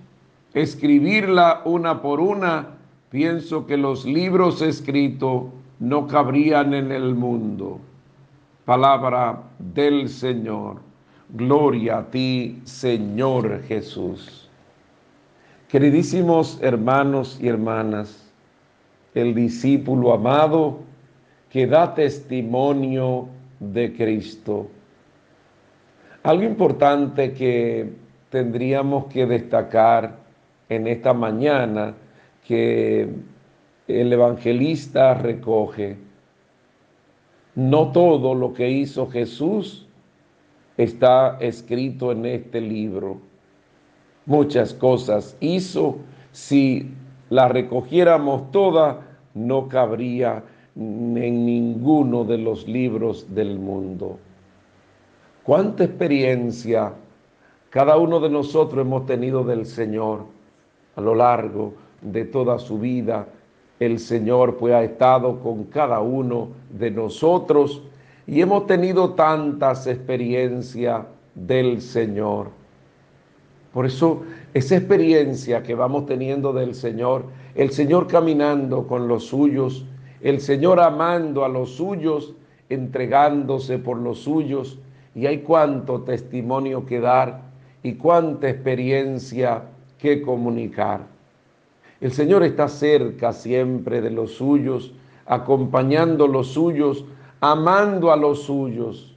[0.54, 2.70] escribirla una por una,
[3.10, 5.44] pienso que los libros escritos
[5.80, 7.80] no cabrían en el mundo.
[8.64, 10.93] Palabra del Señor.
[11.36, 14.48] Gloria a ti, Señor Jesús.
[15.68, 18.32] Queridísimos hermanos y hermanas,
[19.16, 20.82] el discípulo amado
[21.50, 23.30] que da testimonio
[23.60, 24.68] de Cristo.
[26.22, 27.92] Algo importante que
[28.30, 30.16] tendríamos que destacar
[30.70, 31.96] en esta mañana
[32.46, 33.10] que
[33.88, 35.98] el evangelista recoge
[37.56, 39.83] no todo lo que hizo Jesús
[40.78, 43.18] está escrito en este libro.
[44.26, 45.98] Muchas cosas hizo.
[46.32, 46.92] Si
[47.30, 48.98] las recogiéramos todas,
[49.34, 50.44] no cabría
[50.76, 54.18] en ninguno de los libros del mundo.
[55.44, 56.94] ¿Cuánta experiencia
[57.74, 60.26] cada uno de nosotros hemos tenido del Señor
[60.96, 63.28] a lo largo de toda su vida.
[63.80, 67.82] El Señor pues ha estado con cada uno de nosotros
[68.28, 71.06] y hemos tenido tantas experiencias
[71.36, 72.50] del Señor.
[73.74, 79.86] Por eso esa experiencia que vamos teniendo del Señor, el Señor caminando con los suyos,
[80.22, 82.34] el Señor amando a los suyos,
[82.70, 84.80] entregándose por los suyos,
[85.16, 87.42] y hay cuánto testimonio que dar
[87.84, 89.64] y cuánta experiencia
[89.98, 91.02] que comunicar.
[92.00, 94.94] El Señor está cerca siempre de los suyos,
[95.26, 97.06] acompañando los suyos,
[97.44, 99.14] amando a los suyos,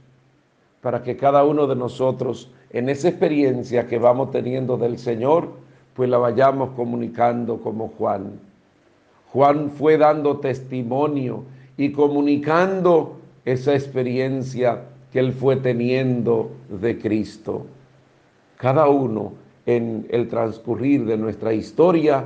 [0.81, 5.47] para que cada uno de nosotros en esa experiencia que vamos teniendo del Señor,
[5.93, 8.37] pues la vayamos comunicando como Juan.
[9.31, 11.43] Juan fue dando testimonio
[11.77, 13.15] y comunicando
[13.45, 17.65] esa experiencia que él fue teniendo de Cristo.
[18.57, 22.25] Cada uno en el transcurrir de nuestra historia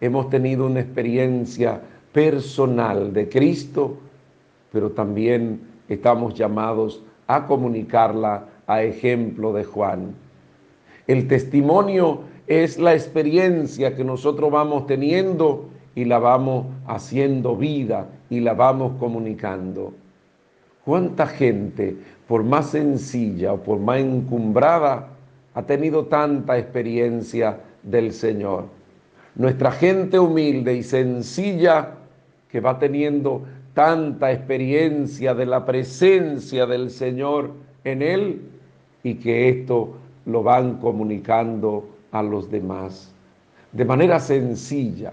[0.00, 1.80] hemos tenido una experiencia
[2.12, 3.98] personal de Cristo,
[4.72, 10.14] pero también estamos llamados a comunicarla a ejemplo de Juan.
[11.06, 18.40] El testimonio es la experiencia que nosotros vamos teniendo y la vamos haciendo vida y
[18.40, 19.92] la vamos comunicando.
[20.84, 21.96] ¿Cuánta gente,
[22.26, 25.08] por más sencilla o por más encumbrada,
[25.54, 28.66] ha tenido tanta experiencia del Señor?
[29.34, 31.94] Nuestra gente humilde y sencilla
[32.48, 33.42] que va teniendo
[33.78, 37.52] tanta experiencia de la presencia del Señor
[37.84, 38.42] en él,
[39.04, 39.94] y que esto
[40.26, 43.14] lo van comunicando a los demás.
[43.70, 45.12] De manera sencilla,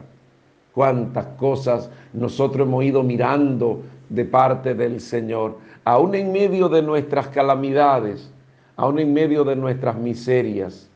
[0.74, 7.28] cuántas cosas nosotros hemos ido mirando de parte del Señor, aún en medio de nuestras
[7.28, 8.32] calamidades,
[8.78, 10.90] aún en medio de nuestras miserias.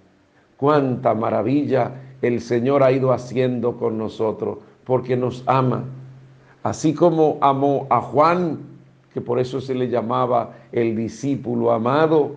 [0.58, 1.92] Cuánta maravilla
[2.24, 5.84] el Señor ha ido haciendo con nosotros, porque nos ama.
[6.64, 8.60] Así como amó a Juan,
[9.14, 12.36] que por eso se le llamaba el discípulo amado,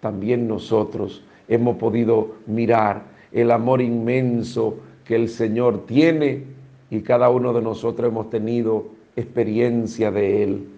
[0.00, 3.02] también nosotros hemos podido mirar
[3.32, 6.44] el amor inmenso que el Señor tiene
[6.90, 10.68] y cada uno de nosotros hemos tenido experiencia de Él.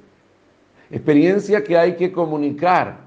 [0.91, 2.99] Experiencia que hay que comunicar,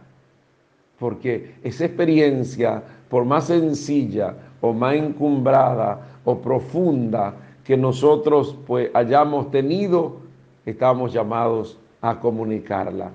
[0.99, 7.33] porque esa experiencia, por más sencilla o más encumbrada o profunda
[7.63, 10.17] que nosotros pues hayamos tenido,
[10.65, 13.11] estamos llamados a comunicarla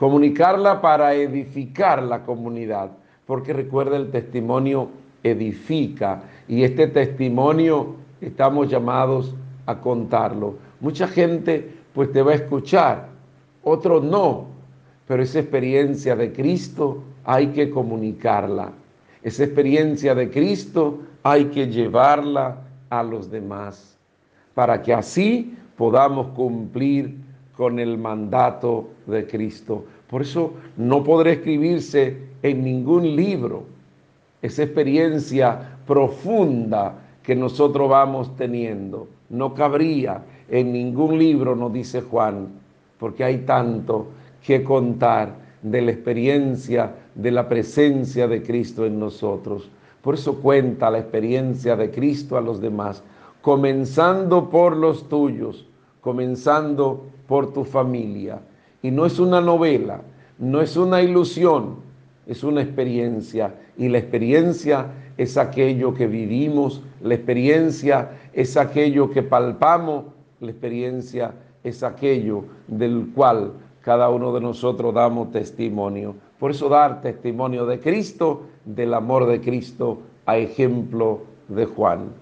[0.00, 2.90] comunicarla para edificar la comunidad,
[3.26, 4.88] porque recuerda el testimonio
[5.22, 9.34] edifica y este testimonio estamos llamados
[9.66, 10.54] a contarlo.
[10.80, 13.08] Mucha gente pues te va a escuchar,
[13.62, 14.46] otros no,
[15.06, 18.72] pero esa experiencia de Cristo hay que comunicarla.
[19.22, 22.56] Esa experiencia de Cristo hay que llevarla
[22.88, 23.89] a los demás
[24.60, 27.16] para que así podamos cumplir
[27.56, 29.86] con el mandato de Cristo.
[30.06, 33.64] Por eso no podrá escribirse en ningún libro
[34.42, 39.08] esa experiencia profunda que nosotros vamos teniendo.
[39.30, 42.48] No cabría en ningún libro, nos dice Juan,
[42.98, 44.08] porque hay tanto
[44.44, 49.70] que contar de la experiencia de la presencia de Cristo en nosotros.
[50.02, 53.02] Por eso cuenta la experiencia de Cristo a los demás,
[53.42, 55.66] comenzando por los tuyos,
[56.00, 58.40] comenzando por tu familia.
[58.82, 60.02] Y no es una novela,
[60.38, 61.76] no es una ilusión,
[62.26, 63.54] es una experiencia.
[63.76, 64.86] Y la experiencia
[65.16, 70.04] es aquello que vivimos, la experiencia es aquello que palpamos,
[70.40, 76.14] la experiencia es aquello del cual cada uno de nosotros damos testimonio.
[76.38, 82.12] Por eso dar testimonio de Cristo, del amor de Cristo, a ejemplo de Juan.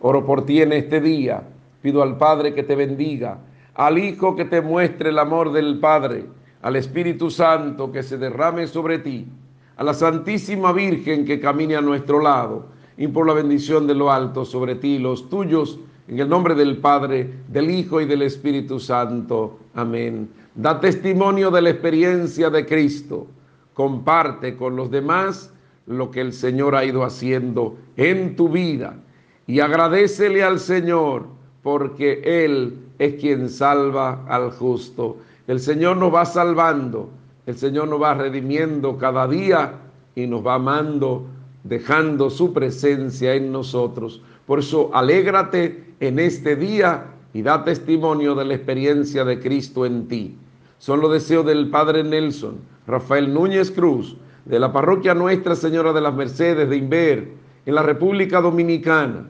[0.00, 1.42] Oro por ti en este día.
[1.82, 3.38] Pido al Padre que te bendiga
[3.76, 6.24] al Hijo que te muestre el amor del Padre,
[6.62, 9.26] al Espíritu Santo que se derrame sobre ti,
[9.76, 12.66] a la Santísima Virgen que camine a nuestro lado,
[12.96, 15.78] y por la bendición de lo alto sobre ti los tuyos,
[16.08, 19.58] en el nombre del Padre, del Hijo y del Espíritu Santo.
[19.74, 20.30] Amén.
[20.54, 23.26] Da testimonio de la experiencia de Cristo.
[23.74, 25.52] Comparte con los demás
[25.86, 28.96] lo que el Señor ha ido haciendo en tu vida
[29.46, 31.26] y agradecele al Señor
[31.62, 35.18] porque Él es quien salva al justo.
[35.46, 37.10] El Señor nos va salvando,
[37.46, 39.74] el Señor nos va redimiendo cada día
[40.14, 41.26] y nos va amando,
[41.64, 44.22] dejando su presencia en nosotros.
[44.46, 50.08] Por eso, alégrate en este día y da testimonio de la experiencia de Cristo en
[50.08, 50.36] ti.
[50.78, 56.00] Son los deseos del Padre Nelson, Rafael Núñez Cruz, de la parroquia Nuestra Señora de
[56.00, 57.28] las Mercedes de Inver,
[57.66, 59.26] en la República Dominicana,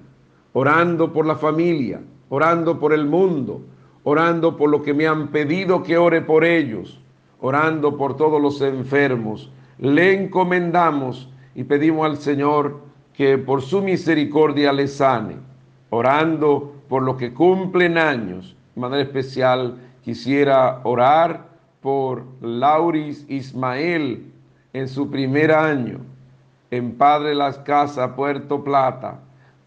[0.59, 2.00] orando por la familia,
[2.30, 3.61] orando por el mundo,
[4.04, 6.98] orando por lo que me han pedido que ore por ellos,
[7.42, 9.52] orando por todos los enfermos.
[9.76, 12.80] Le encomendamos y pedimos al Señor
[13.12, 15.36] que por su misericordia le sane,
[15.90, 18.57] orando por lo que cumplen años.
[18.74, 21.48] De manera especial quisiera orar
[21.82, 24.32] por Lauris Ismael
[24.72, 25.98] en su primer año
[26.70, 29.20] en Padre Las Casas, Puerto Plata.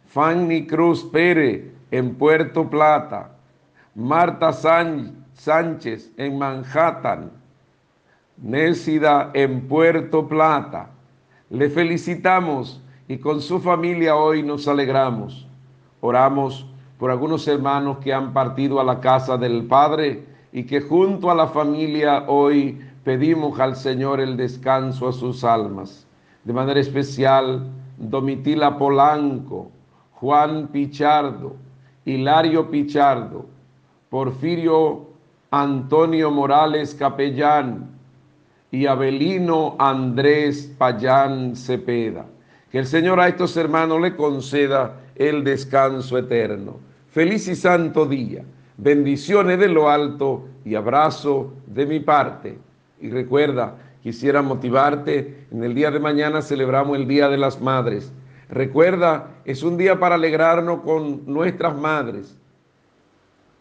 [0.10, 3.30] Fanny Cruz Pérez en Puerto Plata.
[3.94, 7.30] Marta Sánchez en Manhattan.
[8.38, 10.90] Nésida en Puerto Plata.
[11.52, 15.48] Le felicitamos y con su familia hoy nos alegramos.
[16.02, 16.66] Oramos
[16.98, 21.36] por algunos hermanos que han partido a la casa del Padre y que junto a
[21.36, 26.08] la familia hoy pedimos al Señor el descanso a sus almas.
[26.46, 29.70] De manera especial, Domitila Polanco,
[30.20, 31.56] Juan Pichardo,
[32.06, 33.46] Hilario Pichardo,
[34.10, 35.08] Porfirio
[35.52, 37.88] Antonio Morales Capellán
[38.72, 42.26] y Abelino Andrés Payán Cepeda.
[42.72, 46.78] Que el Señor a estos hermanos le conceda el descanso eterno.
[47.10, 48.44] Feliz y santo día.
[48.78, 52.60] Bendiciones de lo alto y abrazo de mi parte.
[53.02, 58.12] Y recuerda, quisiera motivarte, en el día de mañana celebramos el Día de las Madres.
[58.50, 62.36] Recuerda, es un día para alegrarnos con nuestras madres.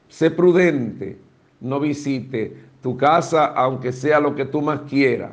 [0.09, 1.19] Sé prudente,
[1.61, 5.33] no visite tu casa aunque sea lo que tú más quieras.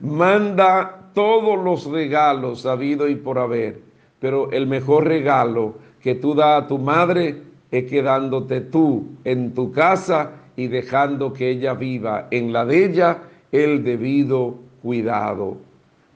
[0.00, 3.80] Manda todos los regalos habido y por haber,
[4.18, 9.72] pero el mejor regalo que tú das a tu madre es quedándote tú en tu
[9.72, 13.18] casa y dejando que ella viva en la de ella
[13.52, 15.58] el debido cuidado.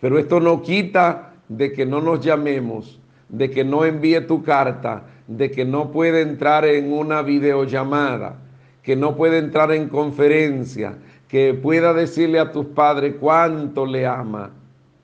[0.00, 5.02] Pero esto no quita de que no nos llamemos, de que no envíe tu carta,
[5.26, 8.36] de que no puede entrar en una videollamada,
[8.82, 10.94] que no puede entrar en conferencia,
[11.28, 14.50] que pueda decirle a tus padres cuánto le ama.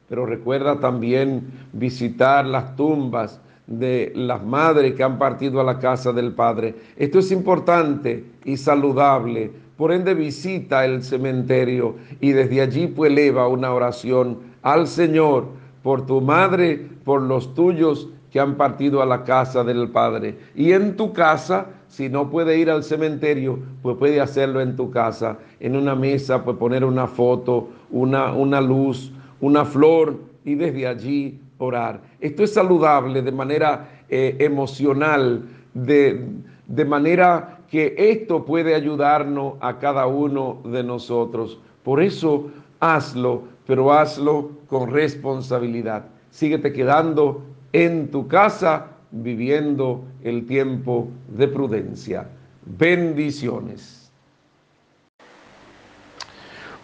[0.09, 1.43] Pero recuerda también
[1.73, 6.75] visitar las tumbas, de las madres que han partido a la casa del Padre.
[6.97, 9.51] Esto es importante y saludable.
[9.77, 15.49] Por ende visita el cementerio y desde allí pues eleva una oración al Señor
[15.87, 20.37] por tu madre, por los tuyos que han partido a la casa del Padre.
[20.57, 24.91] Y en tu casa, si no puede ir al cementerio, pues puede hacerlo en tu
[24.91, 30.89] casa, en una mesa, pues poner una foto, una, una luz, una flor y desde
[30.89, 32.01] allí orar.
[32.19, 36.27] Esto es saludable de manera eh, emocional, de,
[36.67, 41.61] de manera que esto puede ayudarnos a cada uno de nosotros.
[41.85, 46.07] Por eso hazlo, pero hazlo con responsabilidad.
[46.31, 47.43] Síguete quedando
[47.73, 52.29] en tu casa viviendo el tiempo de prudencia.
[52.65, 54.11] Bendiciones.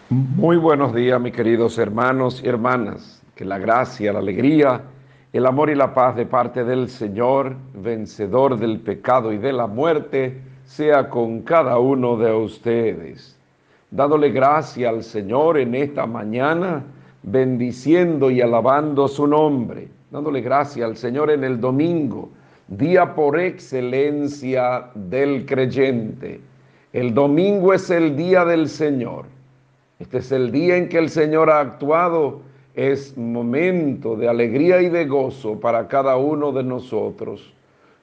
[0.09, 4.81] Muy buenos días, mis queridos hermanos y hermanas que la gracia, la alegría,
[5.31, 9.65] el amor y la paz de parte del Señor, vencedor del pecado y de la
[9.65, 13.35] muerte, sea con cada uno de ustedes.
[13.89, 16.83] Dándole gracia al Señor en esta mañana,
[17.23, 19.87] bendiciendo y alabando su nombre.
[20.11, 22.29] Dándole gracia al Señor en el domingo,
[22.67, 26.39] día por excelencia del creyente.
[26.91, 29.25] El domingo es el día del Señor.
[29.97, 32.41] Este es el día en que el Señor ha actuado
[32.75, 37.53] es momento de alegría y de gozo para cada uno de nosotros.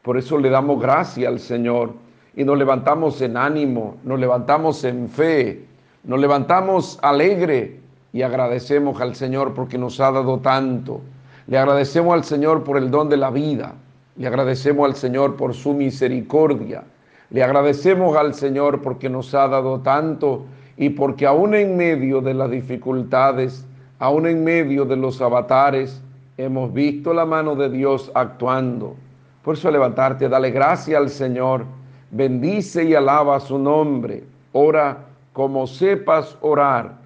[0.02, 1.92] Por eso le damos gracia al Señor
[2.36, 5.64] y nos levantamos en ánimo, nos levantamos en fe,
[6.04, 7.80] nos levantamos alegre
[8.12, 11.00] y agradecemos al Señor porque nos ha dado tanto.
[11.46, 13.74] Le agradecemos al Señor por el don de la vida,
[14.16, 16.84] le agradecemos al Señor por su misericordia,
[17.30, 20.44] le agradecemos al Señor porque nos ha dado tanto
[20.76, 23.66] y porque aún en medio de las dificultades,
[23.98, 26.02] aún en medio de los avatares,
[26.36, 28.96] hemos visto la mano de Dios actuando.
[29.42, 31.64] Por eso levantarte, dale gracia al Señor,
[32.10, 34.98] bendice y alaba su nombre, ora
[35.32, 36.99] como sepas orar,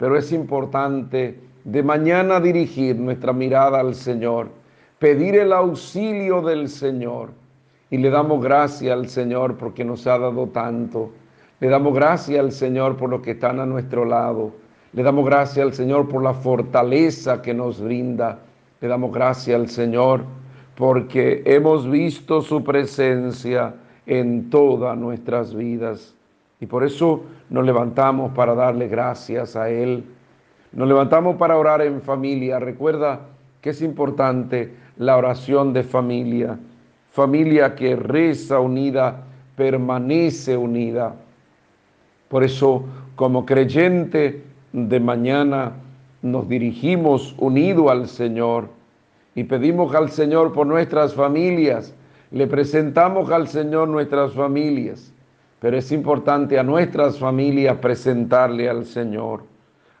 [0.00, 4.48] pero es importante de mañana dirigir nuestra mirada al Señor,
[4.98, 7.32] pedir el auxilio del Señor
[7.90, 11.10] y le damos gracia al Señor porque nos ha dado tanto.
[11.60, 14.52] Le damos gracia al Señor por los que están a nuestro lado.
[14.94, 18.38] Le damos gracias al Señor por la fortaleza que nos brinda.
[18.80, 20.22] Le damos gracias al Señor
[20.76, 23.74] porque hemos visto su presencia
[24.06, 26.14] en todas nuestras vidas.
[26.60, 30.04] Y por eso nos levantamos para darle gracias a Él.
[30.72, 32.58] Nos levantamos para orar en familia.
[32.58, 33.20] Recuerda
[33.60, 36.58] que es importante la oración de familia.
[37.10, 39.24] Familia que reza unida,
[39.56, 41.14] permanece unida.
[42.28, 42.84] Por eso,
[43.16, 45.72] como creyente de mañana,
[46.22, 48.68] nos dirigimos unido al Señor
[49.34, 51.94] y pedimos al Señor por nuestras familias.
[52.30, 55.12] Le presentamos al Señor nuestras familias,
[55.60, 59.44] pero es importante a nuestras familias presentarle al Señor.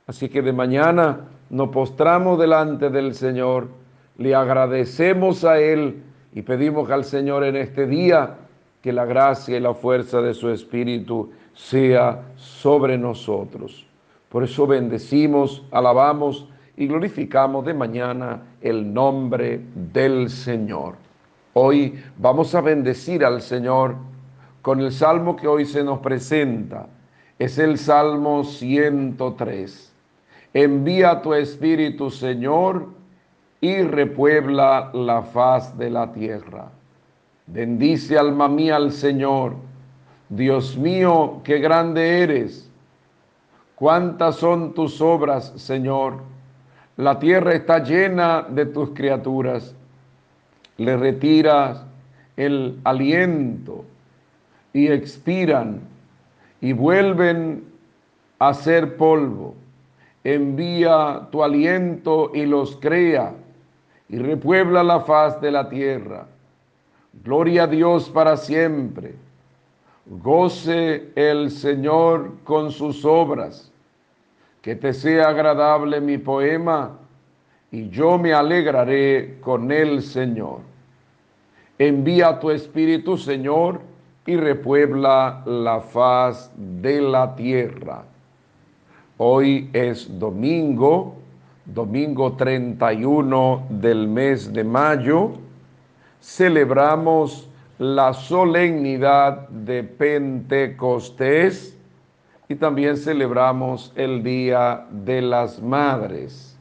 [0.06, 3.68] Así que de mañana nos postramos delante del Señor,
[4.16, 6.02] le agradecemos a Él
[6.32, 8.38] y pedimos al Señor en este día
[8.80, 13.86] que la gracia y la fuerza de su Espíritu sea sobre nosotros.
[14.30, 19.60] Por eso bendecimos, alabamos y glorificamos de mañana el nombre
[19.92, 20.94] del Señor.
[21.52, 23.96] Hoy vamos a bendecir al Señor
[24.62, 26.86] con el salmo que hoy se nos presenta.
[27.38, 29.92] Es el Salmo 103.
[30.52, 32.88] Envía tu Espíritu, Señor,
[33.60, 36.70] y repuebla la faz de la tierra.
[37.46, 39.54] Bendice alma mía al Señor.
[40.28, 42.70] Dios mío, qué grande eres.
[43.74, 46.18] Cuántas son tus obras, Señor.
[46.96, 49.74] La tierra está llena de tus criaturas.
[50.76, 51.84] Le retiras
[52.36, 53.84] el aliento
[54.72, 55.80] y expiran
[56.60, 57.64] y vuelven
[58.38, 59.54] a ser polvo.
[60.24, 63.34] Envía tu aliento y los crea
[64.08, 66.26] y repuebla la faz de la tierra.
[67.24, 69.14] Gloria a Dios para siempre.
[70.06, 73.72] Goce el Señor con sus obras.
[74.62, 76.98] Que te sea agradable mi poema
[77.70, 80.60] y yo me alegraré con el Señor.
[81.78, 83.80] Envía tu Espíritu, Señor,
[84.26, 88.04] y repuebla la faz de la tierra.
[89.16, 91.20] Hoy es domingo
[91.74, 95.32] domingo 31 del mes de mayo,
[96.20, 97.48] celebramos
[97.78, 101.76] la solemnidad de Pentecostés
[102.48, 106.58] y también celebramos el Día de las Madres.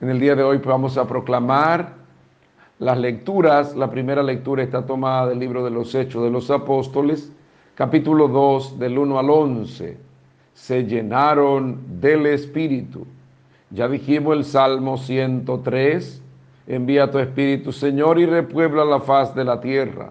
[0.00, 2.01] En el día de hoy vamos a proclamar
[2.82, 3.76] las lecturas.
[3.76, 7.32] La primera lectura está tomada del libro de los Hechos de los Apóstoles,
[7.76, 9.96] capítulo 2, del 1 al 11.
[10.52, 13.06] Se llenaron del Espíritu.
[13.70, 16.22] Ya dijimos el Salmo 103,
[16.66, 20.10] envía tu Espíritu Señor y repuebla la faz de la tierra.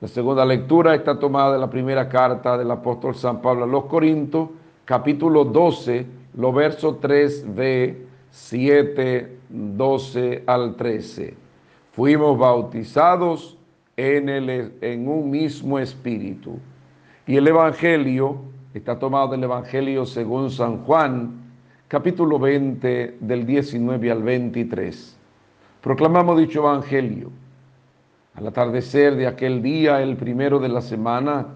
[0.00, 3.84] La segunda lectura está tomada de la primera carta del apóstol San Pablo a los
[3.84, 4.48] Corintios,
[4.86, 6.06] capítulo 12,
[6.38, 7.96] los versos 3b,
[8.30, 11.45] 7, 12 al 13.
[11.96, 13.56] Fuimos bautizados
[13.96, 16.58] en, el, en un mismo espíritu.
[17.26, 18.36] Y el Evangelio
[18.74, 21.32] está tomado del Evangelio según San Juan,
[21.88, 25.16] capítulo 20 del 19 al 23.
[25.80, 27.30] Proclamamos dicho evangelio.
[28.34, 31.46] Al atardecer de aquel día, el primero de la semana,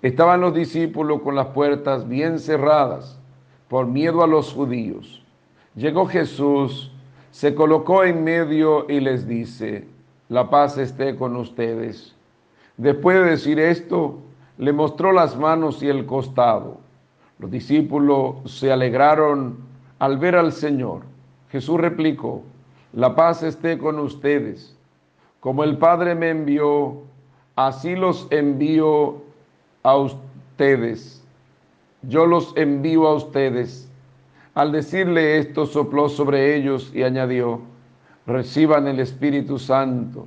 [0.00, 3.18] estaban los discípulos con las puertas bien cerradas
[3.66, 5.24] por miedo a los judíos.
[5.74, 6.92] Llegó Jesús,
[7.32, 9.88] se colocó en medio y les dice,
[10.28, 12.14] la paz esté con ustedes.
[12.76, 14.18] Después de decir esto,
[14.58, 16.78] le mostró las manos y el costado.
[17.38, 19.56] Los discípulos se alegraron
[19.98, 21.02] al ver al Señor.
[21.50, 22.42] Jesús replicó,
[22.92, 24.76] la paz esté con ustedes.
[25.40, 27.02] Como el Padre me envió,
[27.56, 29.22] así los envío
[29.82, 31.24] a ustedes.
[32.02, 33.90] Yo los envío a ustedes.
[34.54, 37.60] Al decirle esto, sopló sobre ellos y añadió,
[38.26, 40.26] reciban el Espíritu Santo.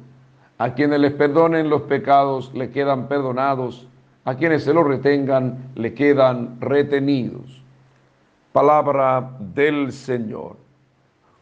[0.57, 3.88] A quienes les perdonen los pecados, le quedan perdonados
[4.26, 7.61] a quienes se lo retengan le quedan retenidos.
[8.51, 10.57] Palabra del Señor.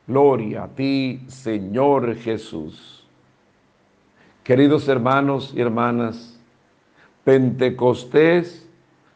[0.05, 3.07] Gloria a ti, Señor Jesús.
[4.43, 6.37] Queridos hermanos y hermanas,
[7.23, 8.67] Pentecostés,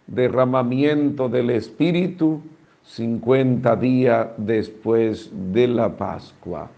[0.08, 2.42] derramamiento del Espíritu,
[2.88, 6.70] 50 días después de la Pascua.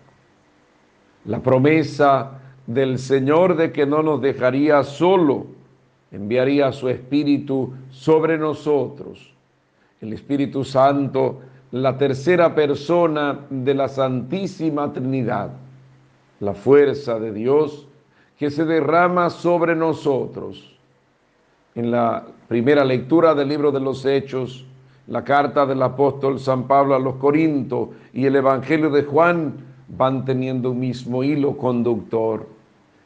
[1.26, 2.32] La promesa
[2.66, 5.46] del Señor de que no nos dejaría solo
[6.12, 9.32] enviaría su Espíritu sobre nosotros.
[10.02, 11.42] El Espíritu Santo,
[11.72, 15.52] la tercera persona de la Santísima Trinidad,
[16.40, 17.88] la fuerza de Dios
[18.38, 20.76] que se derrama sobre nosotros.
[21.76, 24.66] En la primera lectura del libro de los Hechos,
[25.10, 29.54] la carta del apóstol San Pablo a los Corintios y el Evangelio de Juan
[29.88, 32.48] van teniendo un mismo hilo conductor.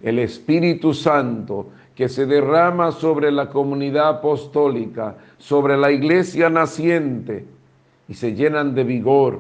[0.02, 7.46] El Espíritu Santo que se derrama sobre la comunidad apostólica, sobre la iglesia naciente
[8.10, 9.40] y se llenan de vigor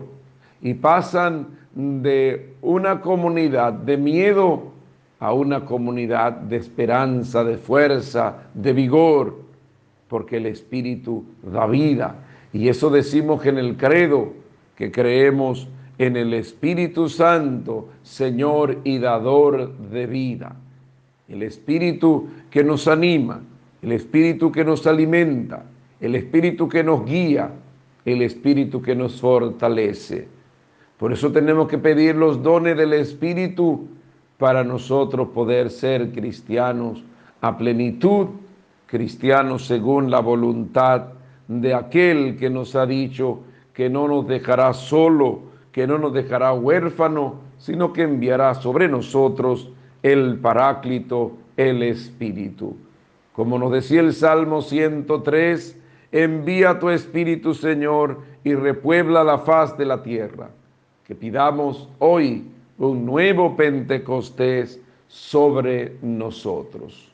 [0.61, 4.71] y pasan de una comunidad de miedo
[5.19, 9.37] a una comunidad de esperanza, de fuerza, de vigor,
[10.07, 12.22] porque el Espíritu da vida.
[12.53, 14.33] Y eso decimos en el credo,
[14.75, 20.55] que creemos en el Espíritu Santo, Señor y dador de vida.
[21.27, 23.41] El Espíritu que nos anima,
[23.81, 25.65] el Espíritu que nos alimenta,
[25.99, 27.51] el Espíritu que nos guía,
[28.05, 30.27] el Espíritu que nos fortalece.
[30.97, 33.87] Por eso tenemos que pedir los dones del Espíritu
[34.37, 37.03] para nosotros poder ser cristianos
[37.41, 38.27] a plenitud,
[38.85, 41.07] cristianos según la voluntad
[41.47, 43.39] de aquel que nos ha dicho
[43.73, 45.41] que no nos dejará solo,
[45.71, 49.71] que no nos dejará huérfano, sino que enviará sobre nosotros
[50.03, 52.75] el Paráclito, el Espíritu.
[53.33, 55.77] Como nos decía el Salmo 103,
[56.11, 60.49] envía tu Espíritu, Señor, y repuebla la faz de la tierra.
[61.05, 67.11] Que pidamos hoy un nuevo Pentecostés sobre nosotros.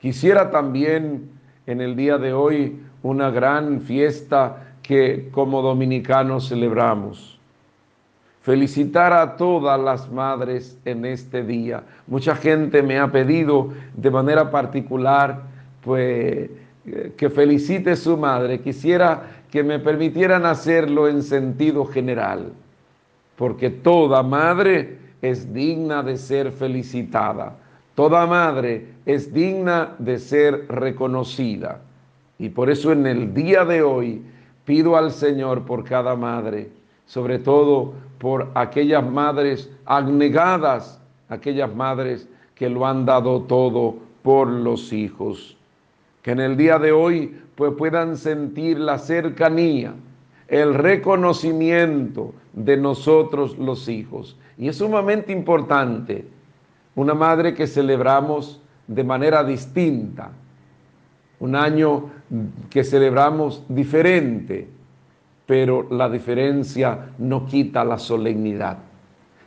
[0.00, 1.30] Quisiera también
[1.66, 7.40] en el día de hoy una gran fiesta que como dominicanos celebramos
[8.42, 11.82] felicitar a todas las madres en este día.
[12.06, 15.42] Mucha gente me ha pedido de manera particular,
[15.82, 16.50] pues,
[17.16, 18.60] que felicite a su madre.
[18.60, 22.52] Quisiera que me permitieran hacerlo en sentido general,
[23.36, 27.56] porque toda madre es digna de ser felicitada.
[27.94, 31.80] Toda madre es digna de ser reconocida.
[32.40, 34.22] Y por eso en el día de hoy
[34.64, 36.70] pido al Señor por cada madre,
[37.04, 44.90] sobre todo por aquellas madres abnegadas, aquellas madres que lo han dado todo por los
[44.90, 45.54] hijos.
[46.22, 49.92] Que en el día de hoy pues puedan sentir la cercanía,
[50.48, 54.34] el reconocimiento de nosotros los hijos.
[54.56, 56.26] Y es sumamente importante
[56.94, 60.30] una madre que celebramos de manera distinta,
[61.38, 62.10] un año
[62.68, 64.68] que celebramos diferente
[65.50, 68.78] pero la diferencia no quita la solemnidad.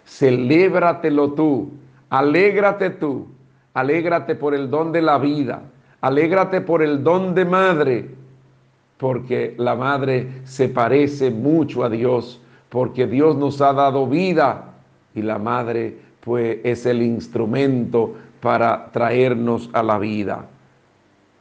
[0.06, 1.70] Celébratelo tú,
[2.10, 3.28] alégrate tú,
[3.74, 5.62] alégrate por el don de la vida,
[6.02, 8.10] alégrate por el don de madre,
[8.98, 14.74] porque la madre se parece mucho a Dios, porque Dios nos ha dado vida
[15.16, 20.48] y la madre pues es el instrumento para traernos a la vida.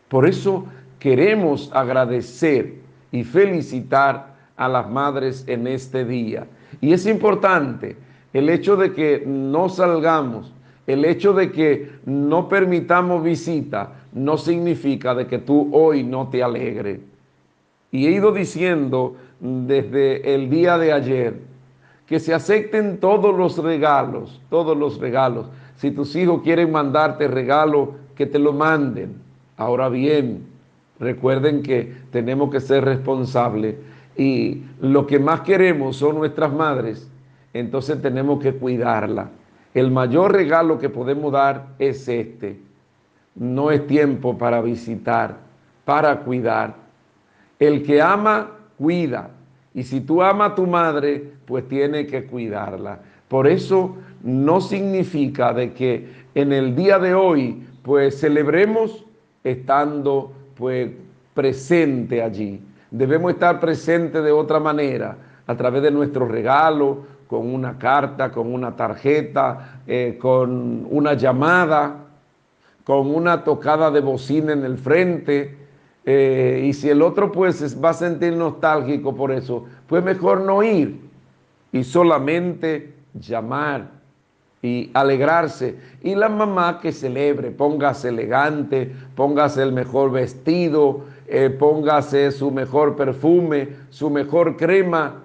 [0.08, 0.66] Por eso
[1.02, 2.74] queremos agradecer
[3.10, 6.46] y felicitar a las madres en este día.
[6.80, 7.96] Y es importante
[8.32, 10.52] el hecho de que no salgamos,
[10.86, 16.40] el hecho de que no permitamos visita, no significa de que tú hoy no te
[16.40, 17.00] alegres.
[17.90, 21.34] Y he ido diciendo desde el día de ayer
[22.06, 25.46] que se acepten todos los regalos, todos los regalos.
[25.78, 29.16] Si tus hijos quieren mandarte regalo, que te lo manden.
[29.56, 30.51] Ahora bien,
[31.02, 33.74] recuerden que tenemos que ser responsables
[34.16, 37.10] y lo que más queremos son nuestras madres,
[37.52, 39.30] entonces tenemos que cuidarla.
[39.74, 42.60] El mayor regalo que podemos dar es este.
[43.34, 45.38] No es tiempo para visitar,
[45.84, 46.74] para cuidar.
[47.58, 49.30] El que ama, cuida.
[49.74, 53.00] Y si tú amas a tu madre, pues tiene que cuidarla.
[53.28, 59.04] Por eso no significa de que en el día de hoy, pues celebremos
[59.42, 60.32] estando
[61.34, 62.60] presente allí
[62.92, 68.52] debemos estar presentes de otra manera, a través de nuestro regalo, con una carta, con
[68.52, 71.96] una tarjeta, eh, con una llamada,
[72.84, 75.56] con una tocada de bocina en el frente.
[76.04, 80.62] Eh, y si el otro pues va a sentir nostálgico por eso, pues mejor no
[80.62, 81.00] ir
[81.72, 83.88] y solamente llamar
[84.62, 85.76] y alegrarse.
[86.02, 92.96] Y la mamá que celebre, póngase elegante, póngase el mejor vestido, eh, póngase su mejor
[92.96, 95.22] perfume, su mejor crema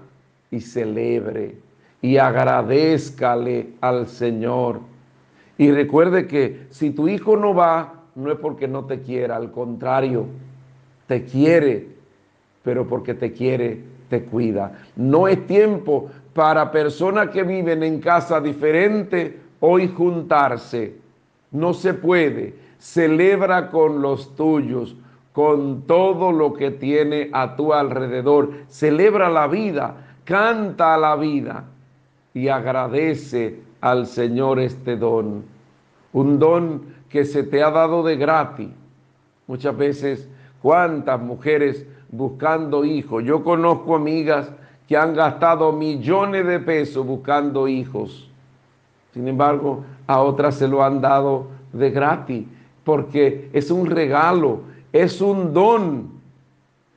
[0.50, 1.68] y celebre
[2.02, 4.80] y agradezcale al Señor.
[5.58, 9.52] Y recuerde que si tu hijo no va, no es porque no te quiera, al
[9.52, 10.26] contrario,
[11.08, 11.88] te quiere,
[12.64, 14.80] pero porque te quiere, te cuida.
[14.96, 20.96] No es tiempo para personas que viven en casa diferente hoy juntarse.
[21.50, 22.54] No se puede.
[22.78, 24.96] Celebra con los tuyos
[25.34, 28.52] con todo lo que tiene a tu alrededor.
[28.68, 31.64] Celebra la vida, canta la vida
[32.36, 35.44] y agradece al Señor este don.
[36.14, 38.70] Un don que se te ha dado de gratis.
[39.48, 40.30] Muchas veces,
[40.62, 43.24] cuántas mujeres buscando hijos.
[43.24, 44.52] Yo conozco amigas
[44.88, 48.30] que han gastado millones de pesos buscando hijos.
[49.14, 52.46] Sin embargo, a otras se lo han dado de gratis,
[52.84, 54.62] porque es un regalo,
[54.94, 56.10] es un don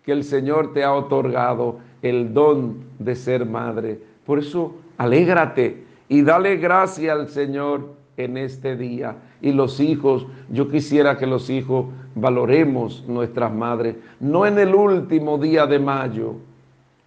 [0.05, 4.01] que el Señor te ha otorgado, el don de ser madre.
[4.24, 9.16] Por eso, alégrate y dale gracias al Señor en este día.
[9.43, 15.38] Y los hijos, yo quisiera que los hijos valoremos nuestras madres, no en el último
[15.38, 16.34] día de mayo,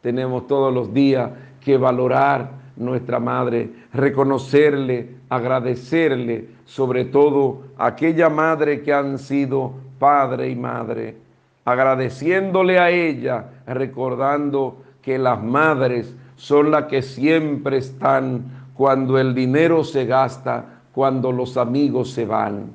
[0.03, 1.31] tenemos todos los días
[1.61, 10.55] que valorar nuestra madre, reconocerle, agradecerle, sobre todo aquella madre que han sido padre y
[10.57, 11.15] madre,
[11.63, 18.43] agradeciéndole a ella, recordando que las madres son las que siempre están
[18.73, 22.71] cuando el dinero se gasta, cuando los amigos se van.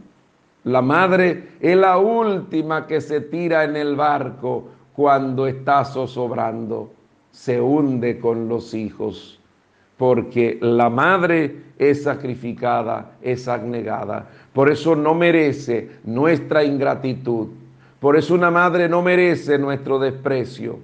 [0.65, 6.98] La madre es la última que se tira en el barco cuando está zozobrando.
[7.39, 9.39] Se hunde con los hijos,
[9.97, 14.29] porque la madre es sacrificada, es abnegada.
[14.53, 17.47] Por eso no merece nuestra ingratitud.
[18.01, 20.81] Por eso una madre no merece nuestro desprecio.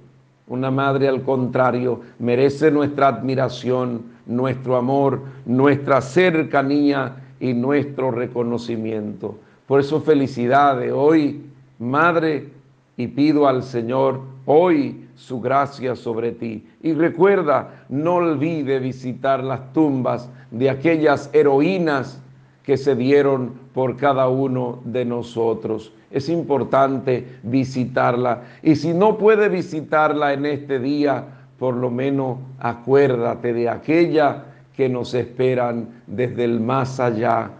[0.47, 9.37] Una madre al contrario merece nuestra admiración, nuestro amor, nuestra cercanía y nuestro reconocimiento.
[9.67, 11.41] Por eso felicidades hoy,
[11.79, 12.47] Madre,
[12.95, 16.65] y pido al Señor hoy su gracia sobre ti.
[16.81, 22.21] Y recuerda, no olvide visitar las tumbas de aquellas heroínas
[22.63, 25.93] que se dieron por cada uno de nosotros.
[26.11, 28.43] Es importante visitarla.
[28.63, 31.25] Y si no puede visitarla en este día,
[31.59, 34.45] por lo menos acuérdate de aquella
[34.75, 37.51] que nos esperan desde el más allá,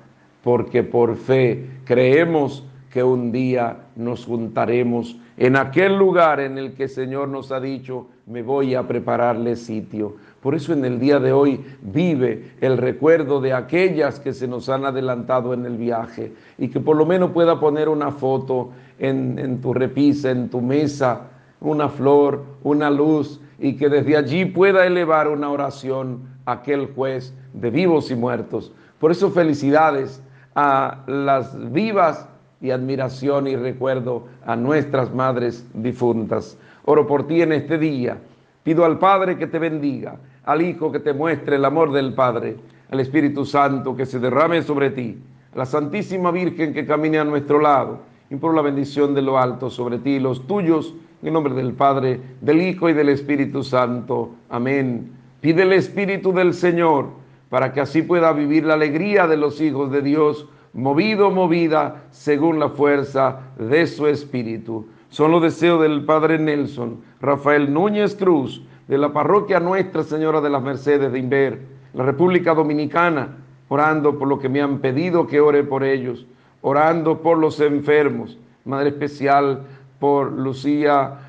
[0.44, 6.84] porque por fe creemos que un día nos juntaremos en aquel lugar en el que
[6.84, 10.16] el Señor nos ha dicho, me voy a prepararle sitio.
[10.42, 14.70] Por eso en el día de hoy vive el recuerdo de aquellas que se nos
[14.70, 18.70] han adelantado en el viaje y que por lo menos pueda poner una foto
[19.00, 21.24] en, en tu repisa, en tu mesa,
[21.60, 27.72] una flor, una luz y que desde allí pueda elevar una oración aquel juez de
[27.72, 28.72] vivos y muertos.
[29.00, 30.22] Por eso felicidades
[30.56, 32.30] a las vivas
[32.62, 36.58] y admiración y recuerdo a nuestras madres difuntas.
[36.86, 38.18] Oro por ti en este día.
[38.64, 42.58] Pido al Padre que te bendiga, al Hijo que te muestre el amor del Padre,
[42.92, 45.18] al Espíritu Santo que se derrame sobre ti,
[45.54, 48.00] a la Santísima Virgen que camine a nuestro lado.
[48.28, 51.74] y por la bendición de lo alto sobre ti y los tuyos, en nombre del
[51.74, 54.32] Padre, del Hijo y del Espíritu Santo.
[54.50, 55.12] Amén.
[55.42, 57.10] Pide el Espíritu del Señor
[57.50, 62.60] para que así pueda vivir la alegría de los hijos de Dios, movido, movida, según
[62.60, 64.86] la fuerza de su Espíritu.
[65.10, 70.50] Son los deseos del Padre Nelson, Rafael Núñez Cruz, de la parroquia Nuestra Señora de
[70.50, 71.62] las Mercedes de Inver,
[71.94, 73.38] la República Dominicana,
[73.70, 76.28] orando por lo que me han pedido que ore por ellos,
[76.62, 79.64] orando por los enfermos, Madre Especial
[80.00, 81.20] por Lucía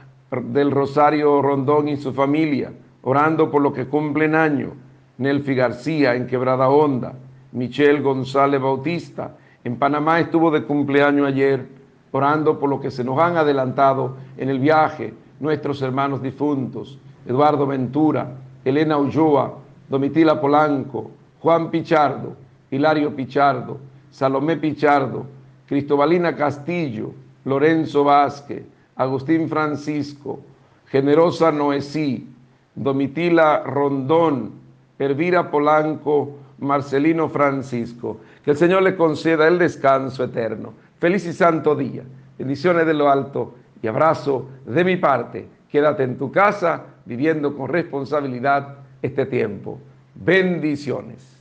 [0.43, 2.73] del Rosario Rondón y su familia,
[3.03, 4.73] orando por lo que cumplen año,
[5.19, 7.15] Nelfi García en Quebrada Honda,
[7.57, 9.35] Michelle González Bautista,
[9.65, 11.67] en Panamá estuvo de cumpleaños ayer,
[12.13, 17.67] orando por lo que se nos han adelantado en el viaje, nuestros hermanos difuntos, Eduardo
[17.67, 18.31] Ventura,
[18.63, 19.55] Elena Ulloa,
[19.89, 22.37] Domitila Polanco, Juan Pichardo,
[22.71, 23.79] Hilario Pichardo,
[24.11, 25.25] Salomé Pichardo,
[25.67, 27.13] Cristobalina Castillo,
[27.47, 28.65] Lorenzo Vázquez,
[28.97, 30.41] Agustín Francisco,
[30.89, 32.29] Generosa Noesí,
[32.75, 34.53] Domitila Rondón,
[34.99, 38.21] Elvira Polanco, Marcelino Francisco.
[38.45, 40.73] Que el Señor le conceda el descanso eterno.
[40.99, 42.03] Feliz y santo día.
[42.39, 45.49] Bendiciones de lo alto y abrazo de mi parte.
[45.71, 49.79] Quédate en tu casa viviendo con responsabilidad este tiempo.
[50.15, 51.37] Bendiciones.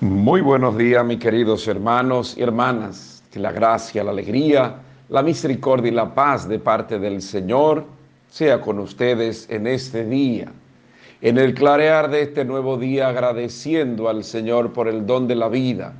[0.00, 3.22] Muy buenos días, mis queridos hermanos y hermanas.
[3.30, 4.76] Que la gracia, la alegría,
[5.10, 7.84] la misericordia y la paz de parte del Señor
[8.28, 10.52] sea con ustedes en este día.
[11.22, 15.48] En el clarear de este nuevo día, agradeciendo al Señor por el don de la
[15.48, 15.92] vida,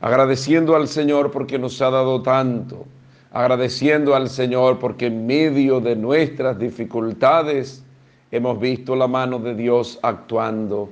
[0.00, 2.86] agradeciendo al Señor porque nos ha dado tanto,
[3.32, 7.84] agradeciendo al Señor porque en medio de nuestras dificultades
[8.30, 10.88] hemos visto la mano de Dios actuando.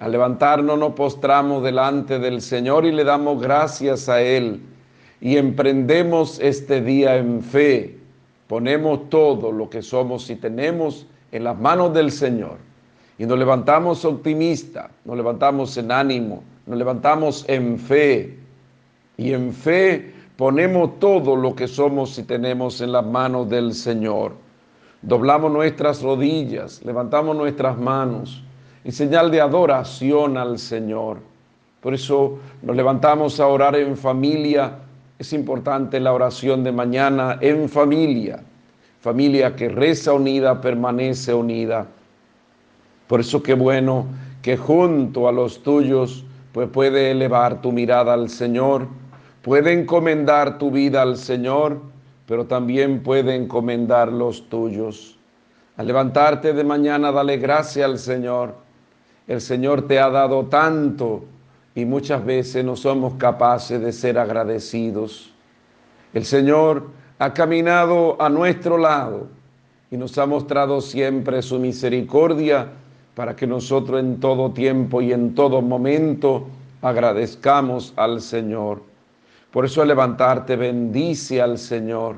[0.00, 4.60] Al levantarnos nos postramos delante del Señor y le damos gracias a Él
[5.22, 8.04] y emprendemos este día en fe
[8.46, 12.58] ponemos todo lo que somos y tenemos en las manos del Señor
[13.18, 18.38] y nos levantamos optimistas, nos levantamos en ánimo, nos levantamos en fe
[19.16, 24.32] y en fe ponemos todo lo que somos y tenemos en las manos del Señor.
[25.02, 28.42] doblamos nuestras rodillas, levantamos nuestras manos
[28.84, 31.18] en señal de adoración al Señor.
[31.80, 34.78] Por eso nos levantamos a orar en familia.
[35.18, 38.42] Es importante la oración de mañana en familia.
[39.00, 41.86] Familia que reza unida, permanece unida.
[43.06, 44.06] Por eso qué bueno
[44.42, 48.86] que junto a los tuyos pues puede elevar tu mirada al Señor,
[49.42, 51.80] puede encomendar tu vida al Señor,
[52.26, 55.18] pero también puede encomendar los tuyos.
[55.76, 58.54] Al levantarte de mañana, dale gracia al Señor.
[59.26, 61.24] El Señor te ha dado tanto
[61.74, 65.32] y muchas veces no somos capaces de ser agradecidos.
[66.12, 66.88] El Señor
[67.18, 69.26] ha caminado a nuestro lado
[69.90, 72.68] y nos ha mostrado siempre su misericordia
[73.14, 76.46] para que nosotros en todo tiempo y en todo momento
[76.82, 78.82] agradezcamos al Señor.
[79.50, 82.16] Por eso al levantarte bendice al Señor.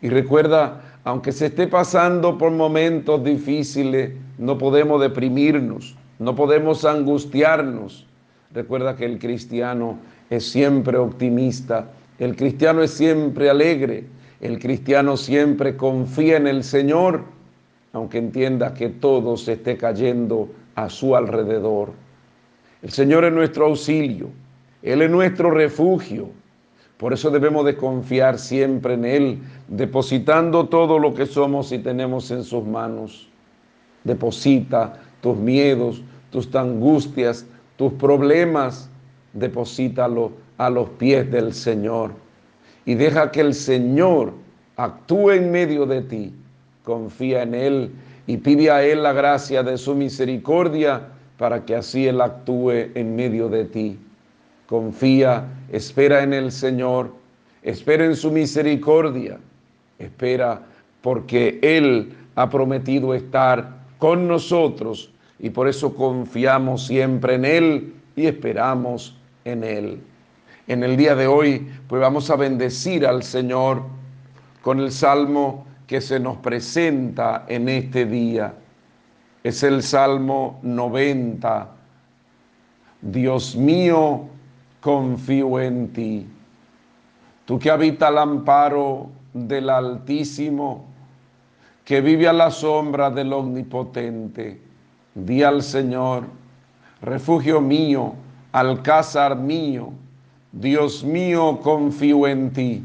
[0.00, 8.06] Y recuerda, aunque se esté pasando por momentos difíciles, no podemos deprimirnos, no podemos angustiarnos.
[8.52, 9.98] Recuerda que el cristiano
[10.30, 14.04] es siempre optimista, el cristiano es siempre alegre,
[14.40, 17.33] el cristiano siempre confía en el Señor
[17.94, 21.92] aunque entienda que todo se esté cayendo a su alrededor.
[22.82, 24.30] El Señor es nuestro auxilio,
[24.82, 26.28] Él es nuestro refugio.
[26.98, 29.38] Por eso debemos de confiar siempre en Él,
[29.68, 33.28] depositando todo lo que somos y tenemos en sus manos.
[34.02, 38.90] Deposita tus miedos, tus angustias, tus problemas,
[39.32, 42.10] deposítalo a los pies del Señor.
[42.86, 44.32] Y deja que el Señor
[44.76, 46.34] actúe en medio de ti
[46.84, 47.90] confía en Él
[48.26, 51.08] y pide a Él la gracia de su misericordia
[51.38, 53.98] para que así Él actúe en medio de ti.
[54.66, 57.12] Confía, espera en el Señor,
[57.62, 59.38] espera en su misericordia,
[59.98, 60.62] espera
[61.02, 63.68] porque Él ha prometido estar
[63.98, 70.00] con nosotros y por eso confiamos siempre en Él y esperamos en Él.
[70.66, 73.82] En el día de hoy, pues vamos a bendecir al Señor
[74.62, 78.54] con el Salmo que se nos presenta en este día.
[79.42, 81.68] Es el Salmo 90.
[83.02, 84.22] Dios mío,
[84.80, 86.26] confío en ti.
[87.44, 90.86] Tú que habitas al amparo del Altísimo,
[91.84, 94.62] que vive a la sombra del Omnipotente,
[95.14, 96.24] di al Señor,
[97.02, 98.14] refugio mío,
[98.52, 99.92] alcázar mío,
[100.50, 102.82] Dios mío, confío en ti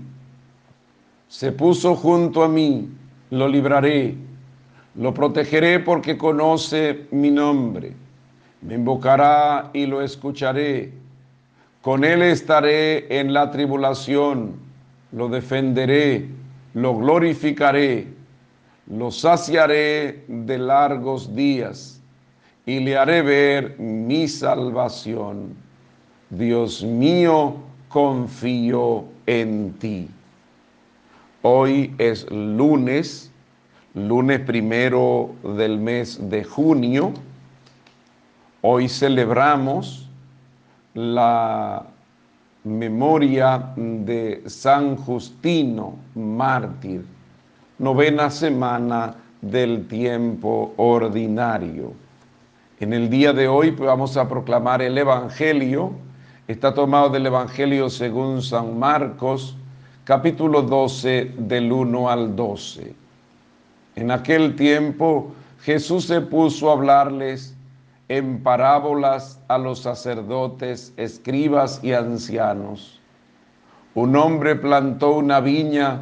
[1.29, 2.89] se puso junto a mí,
[3.29, 4.15] lo libraré,
[4.95, 7.93] lo protegeré porque conoce mi nombre.
[8.61, 10.91] Me invocará y lo escucharé.
[11.83, 14.55] Con él estaré en la tribulación,
[15.11, 16.27] lo defenderé,
[16.73, 18.07] lo glorificaré,
[18.87, 22.01] lo saciaré de largos días
[22.65, 25.53] y le haré ver mi salvación.
[26.31, 27.55] Dios mío,
[27.87, 30.09] confío en ti.
[31.41, 33.31] Hoy es lunes,
[33.93, 37.13] lunes primero del mes de junio.
[38.61, 40.09] Hoy celebramos
[40.93, 41.85] la
[42.65, 47.05] memoria de San Justino, mártir,
[47.77, 51.93] novena semana del tiempo ordinario.
[52.81, 55.93] En el día de hoy pues, vamos a proclamar el Evangelio.
[56.49, 59.55] Está tomado del Evangelio según San Marcos,
[60.09, 62.95] capítulo 12 del 1 al 12.
[63.95, 67.55] En aquel tiempo Jesús se puso a hablarles
[68.07, 72.99] en parábolas a los sacerdotes, escribas y ancianos.
[73.93, 76.01] Un hombre plantó una viña,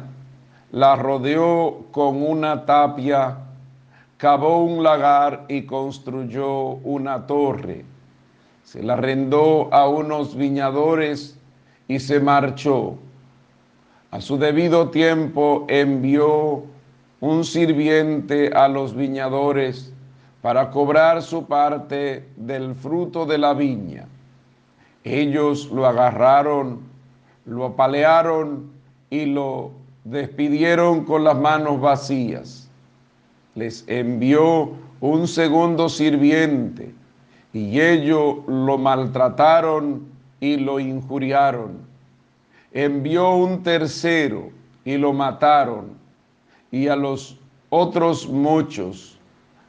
[0.72, 3.36] la rodeó con una tapia,
[4.16, 7.84] cavó un lagar y construyó una torre.
[8.64, 11.38] Se la arrendó a unos viñadores
[11.88, 12.96] y se marchó
[14.10, 16.64] a su debido tiempo envió
[17.20, 19.92] un sirviente a los viñadores
[20.40, 24.06] para cobrar su parte del fruto de la viña.
[25.04, 26.80] Ellos lo agarraron,
[27.44, 28.70] lo apalearon
[29.10, 29.72] y lo
[30.04, 32.70] despidieron con las manos vacías.
[33.54, 36.94] Les envió un segundo sirviente
[37.52, 40.06] y ellos lo maltrataron
[40.40, 41.87] y lo injuriaron
[42.72, 44.50] envió un tercero
[44.84, 45.96] y lo mataron,
[46.70, 47.38] y a los
[47.70, 49.18] otros muchos,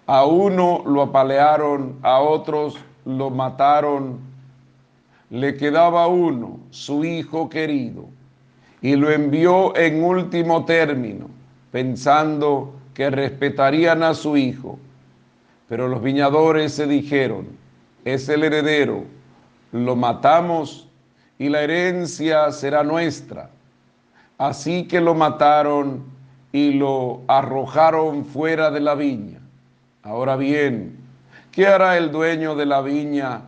[0.05, 4.19] a uno lo apalearon, a otros lo mataron,
[5.29, 8.05] le quedaba uno, su hijo querido,
[8.81, 11.27] y lo envió en último término,
[11.71, 14.79] pensando que respetarían a su hijo.
[15.67, 17.47] Pero los viñadores se dijeron,
[18.03, 19.03] es el heredero,
[19.71, 20.88] lo matamos
[21.39, 23.49] y la herencia será nuestra.
[24.37, 26.03] Así que lo mataron
[26.51, 29.39] y lo arrojaron fuera de la viña.
[30.03, 30.97] Ahora bien,
[31.51, 33.41] ¿qué hará el dueño de la viña?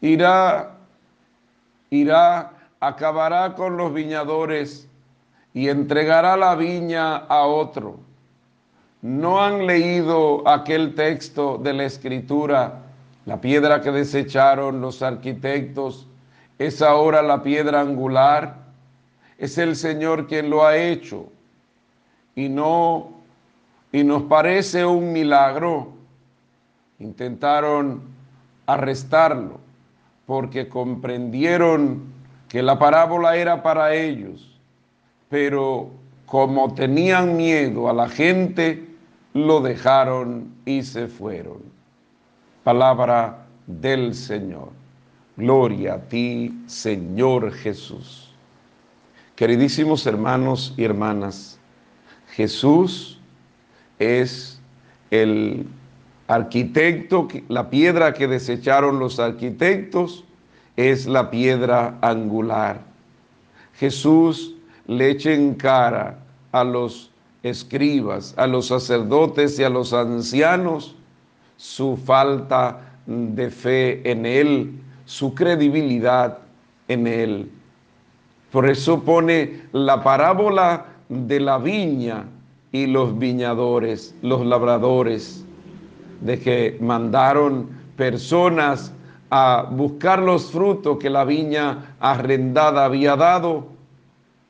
[0.00, 0.72] Irá,
[1.90, 4.88] irá, acabará con los viñadores
[5.52, 8.00] y entregará la viña a otro.
[9.02, 12.80] ¿No han leído aquel texto de la escritura?
[13.24, 16.08] La piedra que desecharon los arquitectos
[16.58, 18.56] es ahora la piedra angular.
[19.38, 21.28] Es el Señor quien lo ha hecho.
[22.36, 23.10] Y no,
[23.92, 25.92] y nos parece un milagro.
[26.98, 28.02] Intentaron
[28.66, 29.60] arrestarlo
[30.26, 32.02] porque comprendieron
[32.48, 34.58] que la parábola era para ellos,
[35.28, 35.90] pero
[36.26, 38.88] como tenían miedo a la gente,
[39.34, 41.58] lo dejaron y se fueron.
[42.62, 44.83] Palabra del Señor.
[45.36, 48.32] Gloria a ti, Señor Jesús.
[49.34, 51.58] Queridísimos hermanos y hermanas,
[52.30, 53.18] Jesús
[53.98, 54.60] es
[55.10, 55.66] el
[56.28, 60.24] arquitecto, la piedra que desecharon los arquitectos
[60.76, 62.80] es la piedra angular.
[63.74, 64.54] Jesús
[64.86, 66.18] le echa en cara
[66.52, 67.10] a los
[67.42, 70.94] escribas, a los sacerdotes y a los ancianos
[71.56, 76.38] su falta de fe en Él, su credibilidad
[76.88, 77.50] en Él.
[78.50, 82.24] Por eso pone la parábola de la viña
[82.72, 85.44] y los viñadores, los labradores,
[86.20, 88.92] de que mandaron personas
[89.30, 93.66] a buscar los frutos que la viña arrendada había dado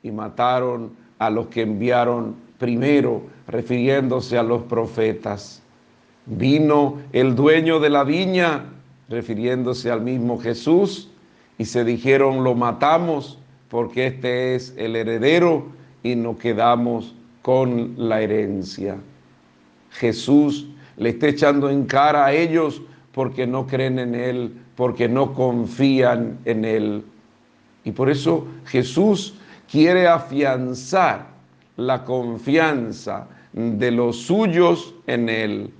[0.03, 5.61] y mataron a los que enviaron primero, refiriéndose a los profetas.
[6.27, 8.65] Vino el dueño de la viña,
[9.09, 11.09] refiriéndose al mismo Jesús,
[11.57, 13.39] y se dijeron, lo matamos
[13.69, 15.67] porque este es el heredero
[16.03, 18.97] y nos quedamos con la herencia.
[19.91, 22.81] Jesús le está echando en cara a ellos
[23.11, 27.03] porque no creen en Él, porque no confían en Él.
[27.83, 29.35] Y por eso Jesús
[29.71, 31.27] quiere afianzar
[31.77, 35.71] la confianza de los suyos en Él.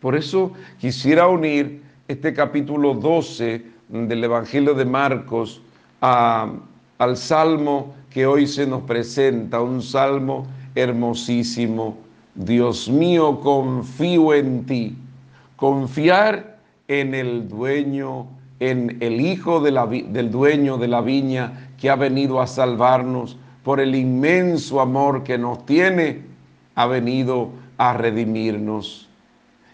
[0.00, 5.62] Por eso quisiera unir este capítulo 12 del Evangelio de Marcos
[6.00, 11.96] al salmo que hoy se nos presenta, un salmo hermosísimo.
[12.34, 14.96] Dios mío, confío en ti.
[15.56, 18.26] Confiar en el dueño,
[18.58, 23.94] en el hijo del dueño de la viña que ha venido a salvarnos por el
[23.94, 26.22] inmenso amor que nos tiene,
[26.74, 29.08] ha venido a redimirnos.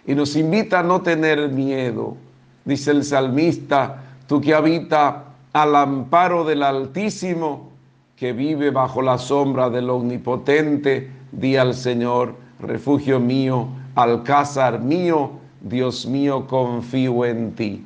[0.08, 2.16] Y nos invita a no tener miedo.
[2.64, 7.68] Dice el salmista, tú que habita al amparo del Altísimo,
[8.16, 16.06] que vive bajo la sombra del Omnipotente, di al Señor, refugio mío, alcázar mío, Dios
[16.06, 17.84] mío, confío en ti.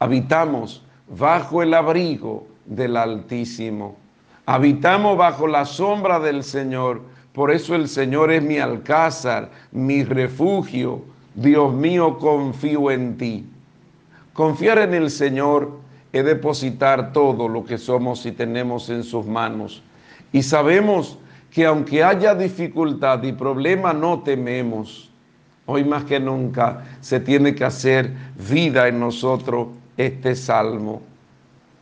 [0.00, 0.82] Habitamos
[1.16, 3.94] bajo el abrigo del Altísimo.
[4.46, 7.02] Habitamos bajo la sombra del Señor.
[7.34, 11.02] Por eso el Señor es mi alcázar, mi refugio.
[11.34, 13.44] Dios mío, confío en ti.
[14.32, 15.72] Confiar en el Señor
[16.12, 19.82] es depositar todo lo que somos y tenemos en sus manos.
[20.32, 21.18] Y sabemos
[21.50, 25.10] que aunque haya dificultad y problema, no tememos.
[25.66, 28.12] Hoy más que nunca se tiene que hacer
[28.48, 31.02] vida en nosotros este salmo.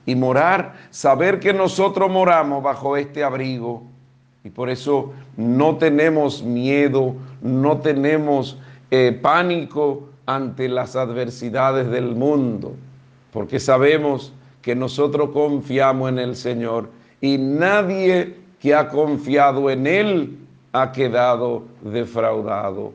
[0.07, 3.92] Y morar, saber que nosotros moramos bajo este abrigo.
[4.45, 8.59] Y por eso no tenemos miedo, no tenemos
[8.91, 12.75] eh, pánico ante las adversidades del mundo,
[13.33, 16.91] porque sabemos que nosotros confiamos en el Señor
[17.21, 20.39] y nadie que ha confiado en Él
[20.73, 22.93] ha quedado defraudado.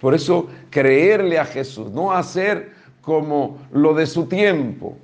[0.00, 4.96] Por eso creerle a Jesús, no hacer como lo de su tiempo,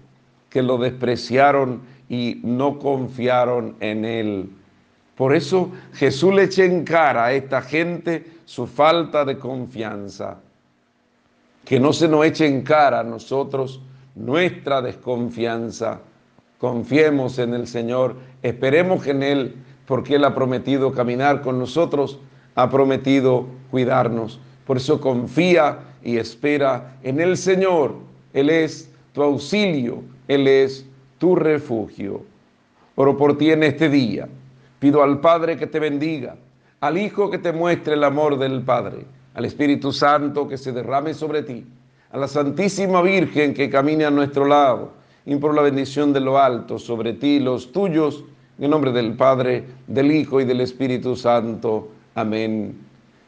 [0.51, 4.51] que lo despreciaron y no confiaron en Él.
[5.17, 10.39] Por eso Jesús le echa en cara a esta gente su falta de confianza.
[11.65, 13.81] Que no se nos eche en cara a nosotros
[14.15, 16.01] nuestra desconfianza.
[16.59, 22.19] Confiemos en el Señor, esperemos en Él porque Él ha prometido caminar con nosotros,
[22.55, 24.41] ha prometido cuidarnos.
[24.67, 27.95] Por eso confía y espera en el Señor.
[28.33, 30.87] Él es tu auxilio, Él es
[31.19, 32.23] tu refugio.
[32.97, 34.29] Oro por ti en este día.
[34.85, 36.37] Pido al Padre que te bendiga,
[36.81, 41.15] al Hijo que te muestre el amor del Padre, al Espíritu Santo que se derrame
[41.15, 41.65] sobre ti,
[42.11, 44.93] a la Santísima Virgen que camine a nuestro lado,
[45.25, 48.25] y por la bendición de lo alto sobre ti los tuyos,
[48.59, 51.89] en el nombre del Padre, del Hijo y del Espíritu Santo.
[52.15, 52.77] Amén.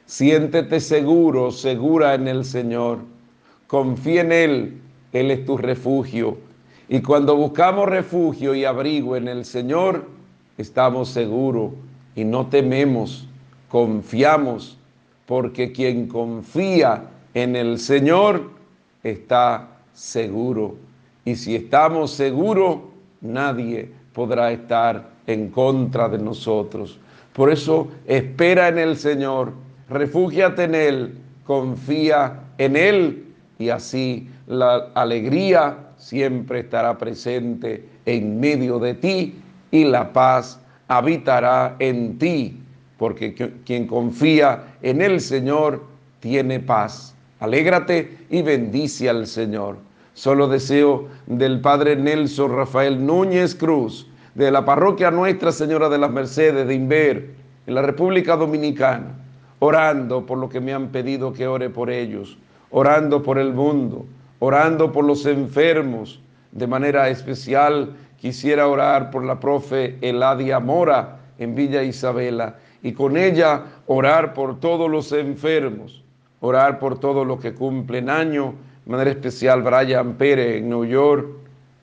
[0.04, 2.98] Siéntete seguro, segura en el Señor.
[3.66, 4.80] Confía en Él,
[5.14, 6.36] Él es tu refugio.
[6.90, 10.16] Y cuando buscamos refugio y abrigo en el Señor,
[10.58, 11.72] estamos seguros
[12.14, 13.28] y no tememos
[13.68, 14.78] confiamos,
[15.26, 17.04] porque quien confía
[17.34, 18.50] en el Señor
[19.02, 20.76] está seguro.
[21.24, 22.78] Y si estamos seguros,
[23.20, 26.98] nadie podrá estar en contra de nosotros.
[27.32, 29.52] Por eso espera en el Señor,
[29.90, 33.24] refúgiate en Él, confía en Él
[33.58, 39.34] y así la alegría siempre estará presente en medio de ti
[39.70, 42.60] y la paz habitará en ti
[42.98, 43.34] porque
[43.64, 45.84] quien confía en el Señor
[46.20, 47.14] tiene paz.
[47.40, 49.76] Alégrate y bendice al Señor.
[50.14, 56.10] Solo deseo del Padre Nelson Rafael Núñez Cruz, de la parroquia Nuestra Señora de las
[56.10, 57.30] Mercedes de Inver,
[57.66, 59.14] en la República Dominicana,
[59.58, 62.38] orando por lo que me han pedido que ore por ellos,
[62.70, 64.06] orando por el mundo,
[64.38, 66.20] orando por los enfermos.
[66.52, 67.94] De manera especial
[68.26, 74.58] quisiera orar por la profe Eladia Mora en Villa Isabela y con ella orar por
[74.58, 76.02] todos los enfermos,
[76.40, 78.54] orar por todos los que cumplen año,
[78.84, 81.24] de manera especial Brian Pérez en New York,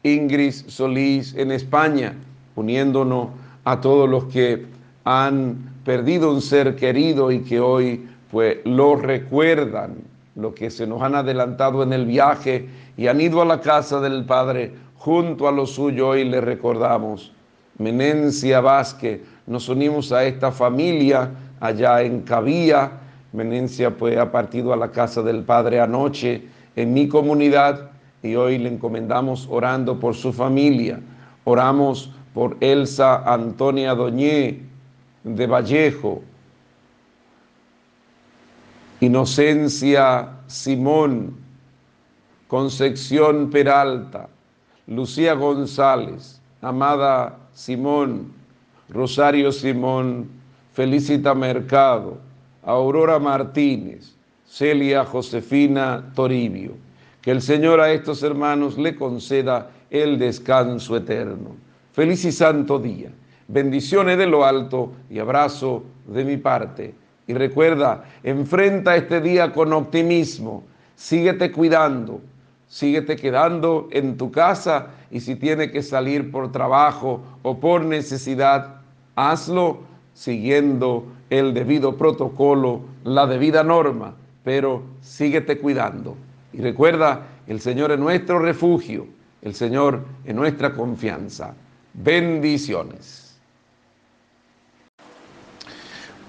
[0.03, 2.13] Ingrid Solís en España,
[2.57, 3.29] uniéndonos
[3.63, 4.65] a todos los que
[5.05, 5.55] han
[5.85, 9.95] perdido un ser querido y que hoy pues lo recuerdan,
[10.35, 12.67] los que se nos han adelantado en el viaje
[12.97, 17.33] y han ido a la casa del Padre junto a lo suyo, hoy le recordamos.
[17.77, 22.89] Menencia Vázquez, nos unimos a esta familia allá en Cabía.
[23.33, 26.47] Menencia pues ha partido a la casa del Padre anoche
[26.77, 31.01] en mi comunidad y hoy le encomendamos orando por su familia.
[31.43, 34.61] Oramos por Elsa Antonia Doñé
[35.25, 36.21] de Vallejo,
[39.01, 41.35] Inocencia Simón,
[42.47, 44.29] Concepción Peralta,
[44.87, 48.33] Lucía González, Amada Simón,
[48.89, 50.29] Rosario Simón,
[50.73, 52.17] Felicita Mercado,
[52.63, 54.15] Aurora Martínez,
[54.45, 56.73] Celia Josefina Toribio.
[57.21, 61.55] Que el Señor a estos hermanos le conceda el descanso eterno.
[61.93, 63.09] Feliz y santo día.
[63.47, 66.93] Bendiciones de lo alto y abrazo de mi parte.
[67.27, 70.63] Y recuerda, enfrenta este día con optimismo.
[70.95, 72.19] Síguete cuidando.
[72.73, 78.81] Síguete quedando en tu casa y si tiene que salir por trabajo o por necesidad,
[79.15, 79.81] hazlo
[80.15, 86.17] siguiendo el debido protocolo, la debida norma, pero síguete cuidando.
[86.51, 89.05] Y recuerda, el Señor es nuestro refugio,
[89.43, 91.53] el Señor es nuestra confianza.
[91.93, 93.39] Bendiciones.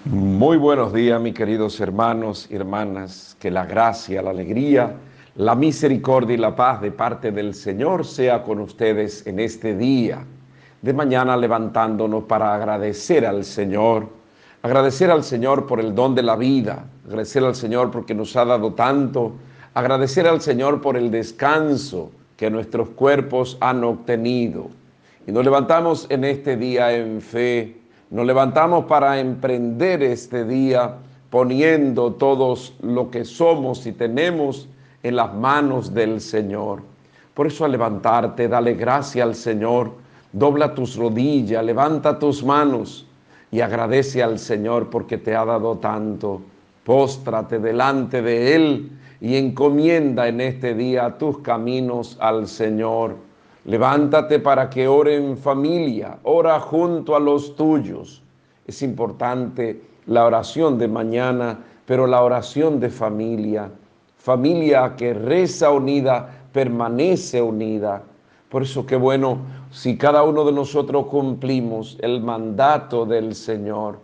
[0.04, 3.34] Muy buenos días, mis queridos hermanos y hermanas.
[3.40, 4.94] Que la gracia, la alegría,
[5.36, 10.24] la misericordia y la paz de parte del Señor sea con ustedes en este día.
[10.81, 14.09] De mañana levantándonos para agradecer al Señor,
[14.62, 18.44] agradecer al Señor por el don de la vida, agradecer al Señor porque nos ha
[18.44, 19.32] dado tanto,
[19.73, 24.69] agradecer al Señor por el descanso que nuestros cuerpos han obtenido.
[25.27, 27.77] Y nos levantamos en este día en fe,
[28.11, 30.94] nos levantamos para emprender este día
[31.31, 34.69] poniendo todos lo que somos y tenemos
[35.05, 36.82] en las manos del Señor.
[37.32, 40.02] Por eso al levantarte, dale gracia al Señor
[40.35, 43.06] dobla tus rodillas, levanta tus manos
[43.52, 46.43] y agradece al Señor porque te ha dado tanto.
[46.85, 48.90] Póstrate delante de Él
[49.20, 53.16] y encomienda en este día tus caminos al Señor.
[53.64, 58.20] Levántate para que ore en familia, ora junto a los tuyos.
[58.66, 63.70] Es importante la oración de mañana, pero la oración de familia.
[64.24, 68.02] Familia que reza unida, permanece unida.
[68.48, 69.36] Por eso qué bueno
[69.70, 73.98] si cada uno de nosotros cumplimos el mandato del Señor,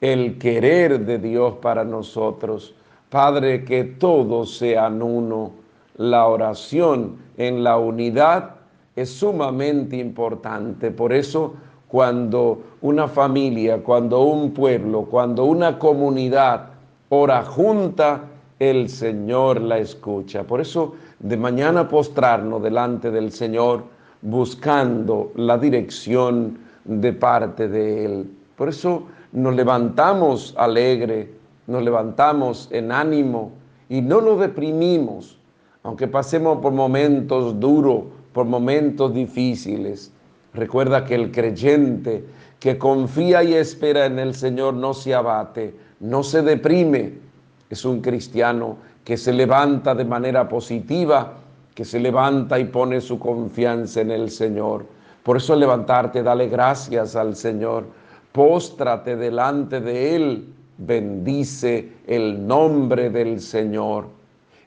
[0.00, 2.74] el querer de Dios para nosotros.
[3.10, 5.52] Padre, que todos sean uno.
[5.98, 8.56] La oración en la unidad
[8.96, 10.90] es sumamente importante.
[10.90, 11.54] Por eso
[11.86, 16.70] cuando una familia, cuando un pueblo, cuando una comunidad
[17.08, 18.24] ora junta,
[18.60, 20.44] el Señor la escucha.
[20.44, 23.84] Por eso de mañana postrarnos delante del Señor
[24.22, 28.30] buscando la dirección de parte de Él.
[28.56, 31.32] Por eso nos levantamos alegre,
[31.66, 33.52] nos levantamos en ánimo
[33.88, 35.38] y no nos deprimimos,
[35.82, 38.04] aunque pasemos por momentos duros,
[38.34, 40.12] por momentos difíciles.
[40.52, 42.24] Recuerda que el creyente
[42.58, 47.29] que confía y espera en el Señor no se abate, no se deprime.
[47.70, 51.34] Es un cristiano que se levanta de manera positiva,
[51.74, 54.84] que se levanta y pone su confianza en el Señor.
[55.22, 57.86] Por eso levantarte, dale gracias al Señor,
[58.32, 64.06] póstrate delante de Él, bendice el nombre del Señor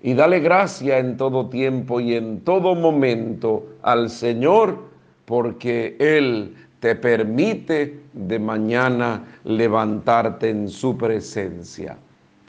[0.01, 4.77] y dale gracia en todo tiempo y en todo momento al Señor,
[5.25, 11.97] porque Él te permite de mañana levantarte en su presencia.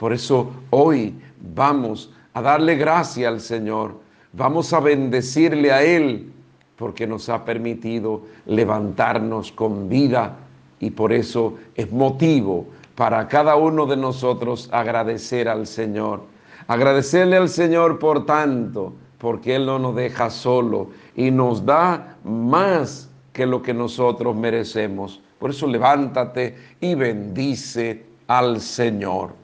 [0.05, 1.14] Por eso hoy
[1.55, 3.94] vamos a darle gracia al Señor,
[4.35, 6.31] vamos a bendecirle a Él,
[6.76, 10.36] porque nos ha permitido levantarnos con vida
[10.78, 16.20] y por eso es motivo para cada uno de nosotros agradecer al Señor.
[16.66, 23.09] Agradecerle al Señor por tanto, porque Él no nos deja solo y nos da más
[23.32, 25.22] que lo que nosotros merecemos.
[25.39, 29.44] Por eso levántate y bendice al Señor.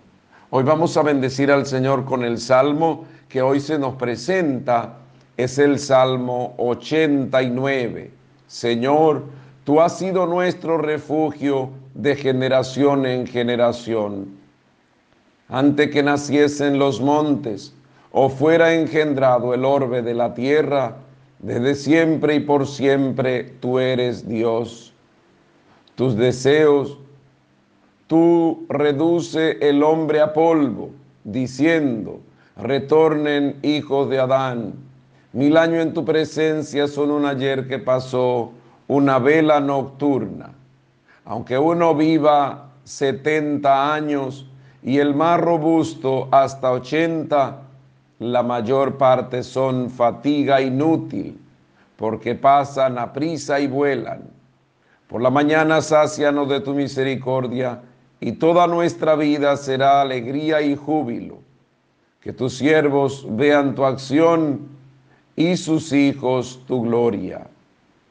[0.52, 4.96] Hoy vamos a bendecir al Señor con el salmo que hoy se nos presenta.
[5.36, 8.10] Es el Salmo 89.
[8.48, 9.22] Señor,
[9.62, 14.40] tú has sido nuestro refugio de generación en generación.
[15.48, 17.72] Antes que naciesen los montes
[18.10, 20.96] o fuera engendrado el orbe de la tierra,
[21.38, 24.92] desde siempre y por siempre tú eres Dios.
[25.94, 26.98] Tus deseos,
[28.10, 30.90] tú reduce el hombre a polvo,
[31.22, 32.18] diciendo,
[32.56, 34.72] retornen hijos de Adán.
[35.32, 38.50] Mil años en tu presencia son un ayer que pasó,
[38.88, 40.50] una vela nocturna.
[41.24, 44.44] Aunque uno viva 70 años
[44.82, 47.58] y el más robusto hasta 80,
[48.18, 51.40] la mayor parte son fatiga inútil,
[51.94, 54.22] porque pasan a prisa y vuelan.
[55.06, 57.82] Por la mañana sácianos de tu misericordia,
[58.20, 61.38] y toda nuestra vida será alegría y júbilo.
[62.20, 64.68] Que tus siervos vean tu acción
[65.36, 67.46] y sus hijos tu gloria.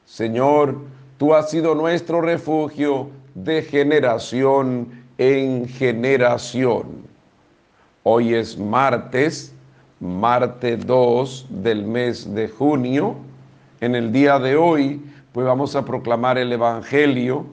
[0.04, 0.80] Señor,
[1.16, 7.08] tú has sido nuestro refugio de generación en generación.
[8.02, 9.54] Hoy es martes
[10.00, 13.16] martes 2 del mes de junio.
[13.80, 17.46] En el día de hoy, pues vamos a proclamar el Evangelio.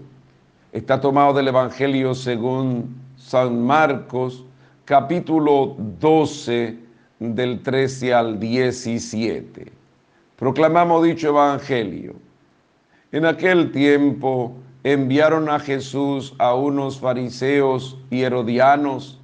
[0.77, 4.45] Está tomado del Evangelio según San Marcos,
[4.85, 6.77] capítulo 12,
[7.17, 9.71] del 13 al 17.
[10.35, 12.13] Proclamamos dicho Evangelio.
[13.11, 19.19] En aquel tiempo enviaron a Jesús a unos fariseos y herodianos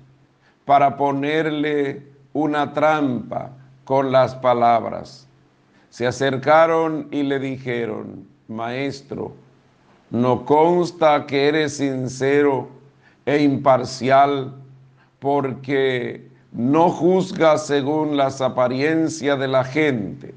[0.66, 2.02] para ponerle
[2.34, 3.52] una trampa
[3.84, 5.28] con las palabras.
[5.92, 9.43] Se acercaron y le dijeron, Maestro,
[10.14, 12.70] no consta que eres sincero
[13.26, 14.54] e imparcial
[15.20, 20.34] porque no juzgas según las apariencias de la gente,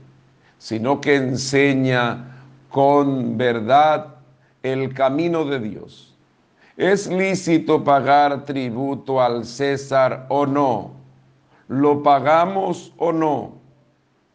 [0.58, 4.16] sino que enseña con verdad
[4.64, 6.12] el camino de Dios.
[6.76, 10.96] ¿Es lícito pagar tributo al César o no?
[11.68, 13.52] ¿lo pagamos o no?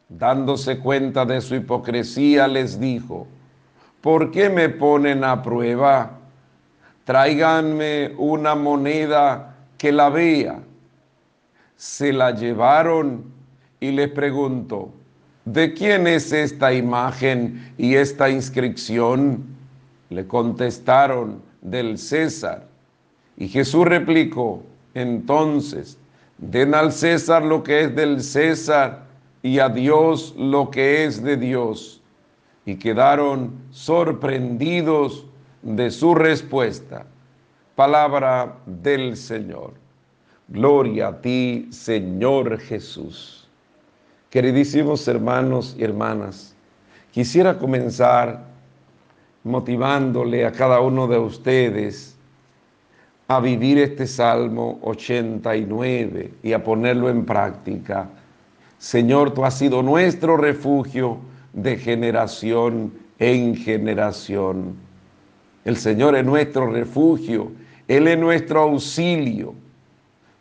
[0.09, 3.27] Dándose cuenta de su hipocresía, les dijo,
[4.01, 6.19] ¿por qué me ponen a prueba?
[7.05, 10.59] Tráiganme una moneda que la vea.
[11.75, 13.23] Se la llevaron
[13.79, 14.91] y les preguntó,
[15.45, 19.43] ¿de quién es esta imagen y esta inscripción?
[20.09, 22.67] Le contestaron, del César.
[23.37, 24.63] Y Jesús replicó,
[24.93, 25.97] entonces,
[26.41, 29.03] Den al César lo que es del César
[29.43, 32.00] y a Dios lo que es de Dios.
[32.71, 35.25] Y quedaron sorprendidos
[35.61, 37.05] de su respuesta.
[37.75, 39.73] Palabra del Señor.
[40.47, 43.45] Gloria a ti, Señor Jesús.
[44.29, 46.55] Queridísimos hermanos y hermanas,
[47.11, 48.41] quisiera comenzar
[49.43, 52.15] motivándole a cada uno de ustedes
[53.27, 58.07] a vivir este Salmo 89 y a ponerlo en práctica.
[58.77, 61.19] Señor, tú has sido nuestro refugio
[61.53, 64.75] de generación en generación.
[65.63, 67.51] El Señor es nuestro refugio,
[67.87, 69.53] Él es nuestro auxilio.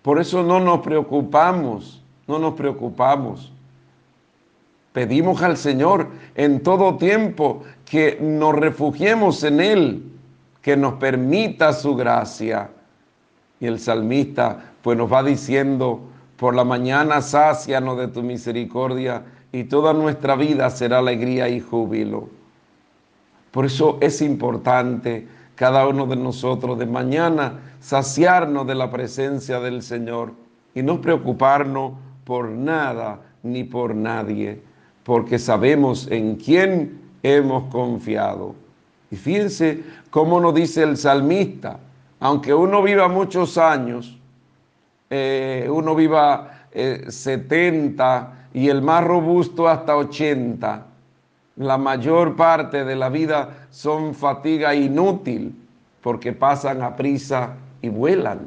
[0.03, 3.53] Por eso no nos preocupamos, no nos preocupamos.
[4.93, 10.03] Pedimos al Señor en todo tiempo que nos refugiemos en Él
[10.63, 12.71] que nos permita su gracia.
[13.61, 16.01] Y el salmista pues nos va diciendo,
[16.37, 19.23] por la mañana sácianos de tu misericordia
[19.53, 22.29] y toda nuestra vida será alegría y júbilo.
[23.51, 29.83] Por eso es importante cada uno de nosotros de mañana saciarnos de la presencia del
[29.83, 30.33] Señor
[30.75, 31.93] y no preocuparnos
[32.25, 34.63] por nada ni por nadie,
[35.03, 38.55] porque sabemos en quién hemos confiado.
[39.11, 41.81] Y fíjense cómo nos dice el salmista,
[42.21, 44.17] aunque uno viva muchos años,
[45.09, 50.87] eh, uno viva 70 eh, y el más robusto hasta 80,
[51.57, 55.55] la mayor parte de la vida son fatiga inútil
[56.01, 58.39] porque pasan a prisa y vuelan.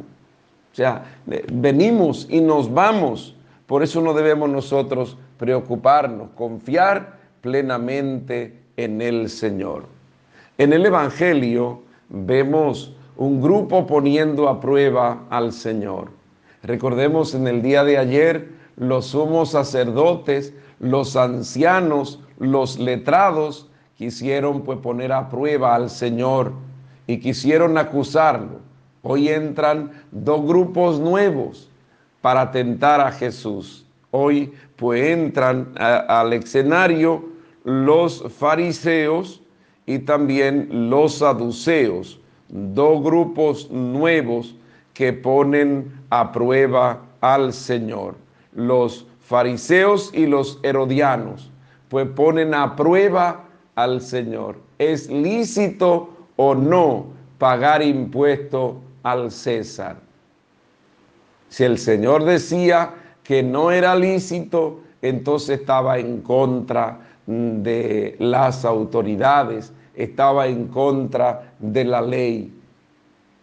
[0.72, 1.04] O sea,
[1.52, 3.36] venimos y nos vamos.
[3.68, 9.86] Por eso no debemos nosotros preocuparnos, confiar plenamente en el Señor.
[10.58, 16.10] En el Evangelio vemos un grupo poniendo a prueba al Señor.
[16.64, 24.80] Recordemos en el día de ayer los sumos sacerdotes, los ancianos, los letrados quisieron pues
[24.80, 26.54] poner a prueba al Señor
[27.08, 28.60] y quisieron acusarlo.
[29.02, 31.70] Hoy entran dos grupos nuevos
[32.22, 33.86] para tentar a Jesús.
[34.12, 37.26] Hoy pues entran al escenario
[37.64, 39.42] los fariseos
[39.86, 42.20] y también los saduceos,
[42.50, 44.56] dos grupos nuevos
[44.94, 48.23] que ponen a prueba al Señor.
[48.56, 51.52] Los fariseos y los herodianos,
[51.90, 54.58] pues ponen a prueba al Señor.
[54.78, 57.08] ¿Es lícito o no
[57.38, 59.98] pagar impuesto al César?
[61.50, 62.94] Si el Señor decía
[63.24, 71.86] que no era lícito, entonces estaba en contra de las autoridades, estaba en contra de
[71.86, 72.54] la ley.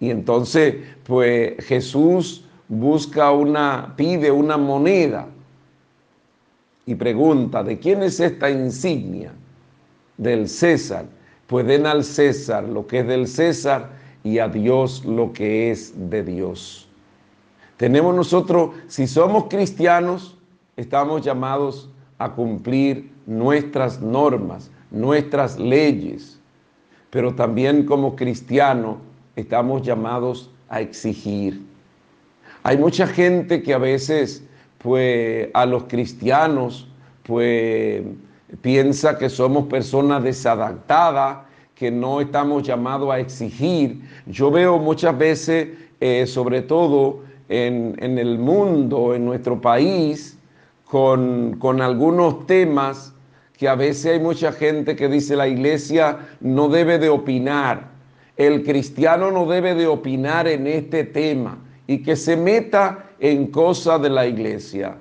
[0.01, 5.27] Y entonces, pues Jesús busca una, pide una moneda
[6.87, 9.33] y pregunta, ¿de quién es esta insignia?
[10.17, 11.05] Del César.
[11.47, 13.91] Pues den al César lo que es del César
[14.23, 16.89] y a Dios lo que es de Dios.
[17.77, 20.39] Tenemos nosotros, si somos cristianos,
[20.77, 26.39] estamos llamados a cumplir nuestras normas, nuestras leyes,
[27.11, 28.99] pero también como cristianos
[29.35, 31.70] estamos llamados a exigir.
[32.63, 34.45] Hay mucha gente que a veces,
[34.79, 36.89] pues, a los cristianos,
[37.23, 38.03] pues,
[38.61, 41.39] piensa que somos personas desadaptadas,
[41.75, 44.03] que no estamos llamados a exigir.
[44.27, 45.69] Yo veo muchas veces,
[46.01, 50.37] eh, sobre todo en, el mundo, en nuestro país,
[50.85, 53.15] con, con algunos temas
[53.57, 57.89] que a veces hay mucha gente que dice la iglesia no debe de opinar,
[58.37, 61.59] el cristiano no debe de opinar en este tema
[61.91, 64.97] y que se meta en cosas de la iglesia.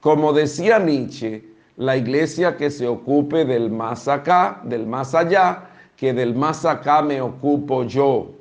[0.00, 1.42] Como decía Nietzsche,
[1.78, 7.00] la iglesia que se ocupe del más acá, del más allá, que del más acá
[7.00, 8.32] me ocupo yo.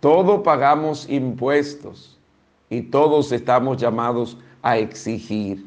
[0.00, 2.18] Todos pagamos impuestos
[2.68, 5.64] y todos estamos llamados a exigir,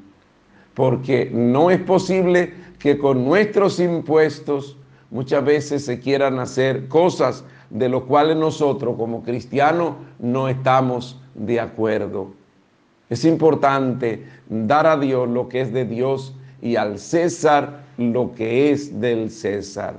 [0.75, 4.77] porque no es posible que con nuestros impuestos
[5.09, 11.59] muchas veces se quieran hacer cosas de lo cuales nosotros como cristianos no estamos de
[11.59, 12.31] acuerdo.
[13.09, 18.71] Es importante dar a Dios lo que es de Dios y al César lo que
[18.71, 19.95] es del César.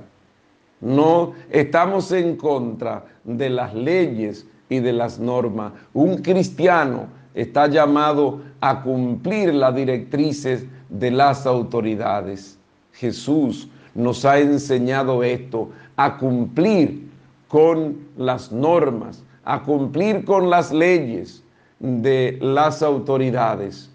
[0.81, 5.73] No estamos en contra de las leyes y de las normas.
[5.93, 12.57] Un cristiano está llamado a cumplir las directrices de las autoridades.
[12.93, 17.06] Jesús nos ha enseñado esto, a cumplir
[17.47, 21.43] con las normas, a cumplir con las leyes
[21.79, 23.89] de las autoridades,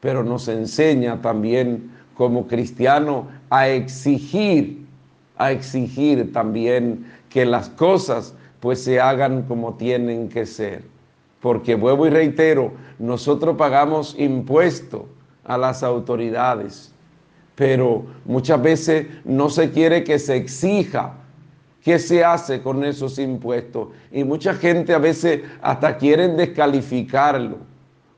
[0.00, 4.84] pero nos enseña también como cristiano a exigir,
[5.36, 10.82] a exigir también que las cosas pues se hagan como tienen que ser.
[11.40, 15.08] Porque vuelvo y reitero, nosotros pagamos impuesto
[15.44, 16.92] a las autoridades,
[17.54, 21.14] pero muchas veces no se quiere que se exija
[21.82, 23.88] ¿Qué se hace con esos impuestos?
[24.12, 27.58] Y mucha gente a veces hasta quieren descalificarlo.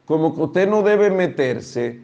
[0.05, 2.01] Como que usted no debe meterse.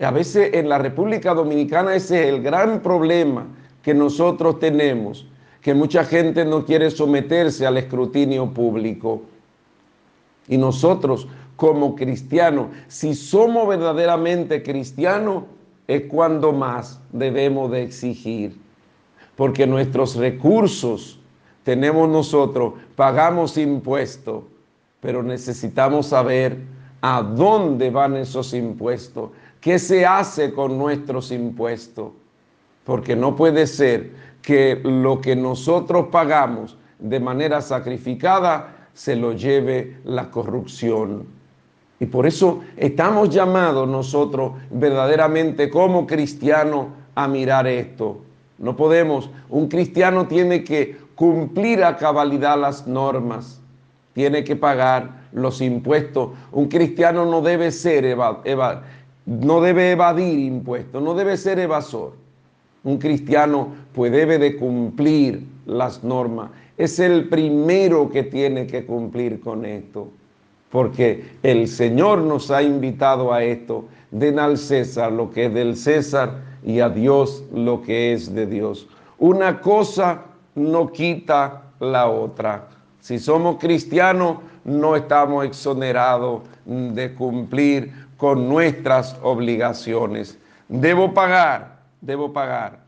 [0.00, 3.46] A veces en la República Dominicana ese es el gran problema
[3.82, 5.26] que nosotros tenemos,
[5.60, 9.22] que mucha gente no quiere someterse al escrutinio público.
[10.48, 15.44] Y nosotros como cristianos, si somos verdaderamente cristianos,
[15.86, 18.67] es cuando más debemos de exigir
[19.38, 21.16] porque nuestros recursos
[21.62, 24.42] tenemos nosotros, pagamos impuestos,
[24.98, 26.58] pero necesitamos saber
[27.00, 32.10] a dónde van esos impuestos, qué se hace con nuestros impuestos,
[32.82, 34.10] porque no puede ser
[34.42, 41.26] que lo que nosotros pagamos de manera sacrificada se lo lleve la corrupción.
[42.00, 48.22] Y por eso estamos llamados nosotros verdaderamente como cristianos a mirar esto.
[48.58, 53.60] No podemos, un cristiano tiene que cumplir a cabalidad las normas,
[54.14, 56.30] tiene que pagar los impuestos.
[56.52, 58.16] Un cristiano no debe ser
[59.26, 62.12] no debe evadir impuestos, no debe ser evasor.
[62.82, 66.50] Un cristiano pues debe de cumplir las normas.
[66.76, 70.08] Es el primero que tiene que cumplir con esto,
[70.70, 73.84] porque el Señor nos ha invitado a esto.
[74.10, 78.46] Den al César lo que es del César y a Dios lo que es de
[78.46, 78.88] Dios.
[79.18, 80.22] Una cosa
[80.54, 82.68] no quita la otra.
[83.00, 90.38] Si somos cristianos, no estamos exonerados de cumplir con nuestras obligaciones.
[90.68, 92.80] Debo pagar, debo pagar,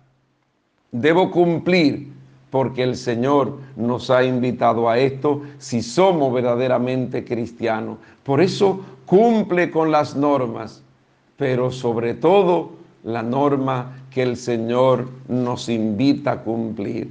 [0.93, 2.13] debo cumplir,
[2.51, 7.99] porque el Señor nos ha invitado a esto si somos verdaderamente cristianos.
[8.25, 10.83] Por eso cumple con las normas,
[11.41, 12.73] pero sobre todo
[13.03, 17.11] la norma que el Señor nos invita a cumplir.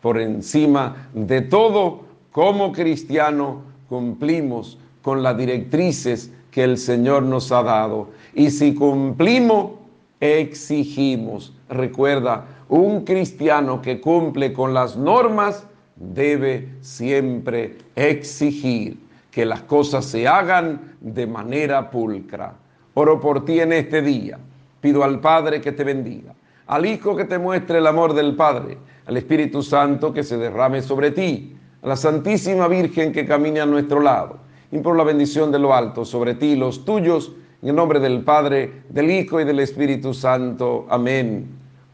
[0.00, 2.00] Por encima de todo,
[2.32, 8.08] como cristiano, cumplimos con las directrices que el Señor nos ha dado.
[8.32, 9.72] Y si cumplimos,
[10.20, 11.52] exigimos.
[11.68, 15.66] Recuerda, un cristiano que cumple con las normas
[15.96, 18.96] debe siempre exigir
[19.30, 22.54] que las cosas se hagan de manera pulcra.
[22.98, 24.38] Oro por ti en este día
[24.80, 26.32] Pido al Padre que te bendiga,
[26.68, 30.80] al Hijo que te muestre el amor del Padre, al Espíritu Santo que se derrame
[30.80, 34.38] sobre ti, a la Santísima Virgen que camine a nuestro lado.
[34.70, 37.32] Imploro la bendición de lo alto sobre ti y los tuyos,
[37.62, 40.86] en el nombre del Padre, del Hijo y del Espíritu Santo.
[40.88, 41.48] Amén.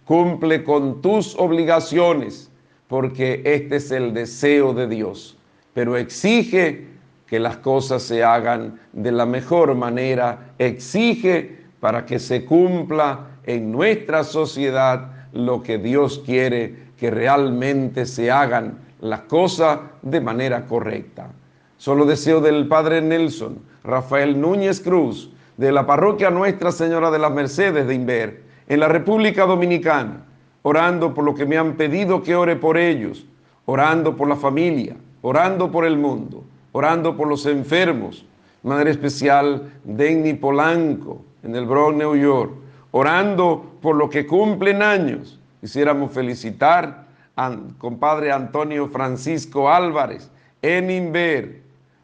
[0.04, 2.50] Cumple con tus obligaciones,
[2.88, 5.38] porque este es el deseo de Dios,
[5.72, 6.88] pero exige
[7.32, 13.72] que las cosas se hagan de la mejor manera, exige para que se cumpla en
[13.72, 21.30] nuestra sociedad lo que Dios quiere que realmente se hagan las cosas de manera correcta.
[21.78, 27.32] Solo deseo del Padre Nelson, Rafael Núñez Cruz, de la parroquia Nuestra Señora de las
[27.32, 30.26] Mercedes de Inver, en la República Dominicana,
[30.60, 33.24] orando por lo que me han pedido que ore por ellos,
[33.64, 38.24] orando por la familia, orando por el mundo, orando por los enfermos,
[38.62, 42.52] Madre especial Denny Polanco, en el Bronx, New York,
[42.92, 45.40] orando por lo que cumplen años.
[45.60, 50.30] Quisiéramos felicitar al compadre Antonio Francisco Álvarez
[50.60, 51.62] en Inver,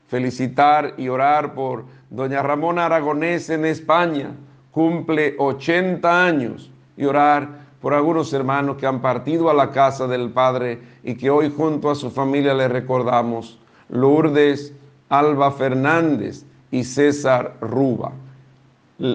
[0.09, 4.31] felicitar y orar por doña Ramona Aragonés en España,
[4.73, 7.49] cumple 80 años, y orar
[7.81, 11.91] por algunos hermanos que han partido a la casa del Padre y que hoy junto
[11.91, 13.59] a su familia le recordamos,
[13.91, 14.73] Lourdes
[15.09, 18.13] Alba Fernández y César Ruba.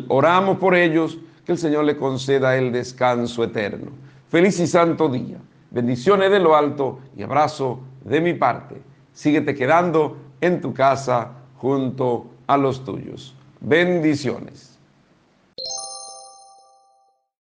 [0.08, 3.92] Oramos por ellos, que el Señor le conceda el descanso eterno.
[4.30, 5.38] Feliz y santo día.
[5.72, 8.82] Bendiciones de lo alto y abrazo de mi parte.
[9.12, 13.36] Síguete quedando en tu casa junto a los tuyos.
[13.60, 14.73] Bendiciones.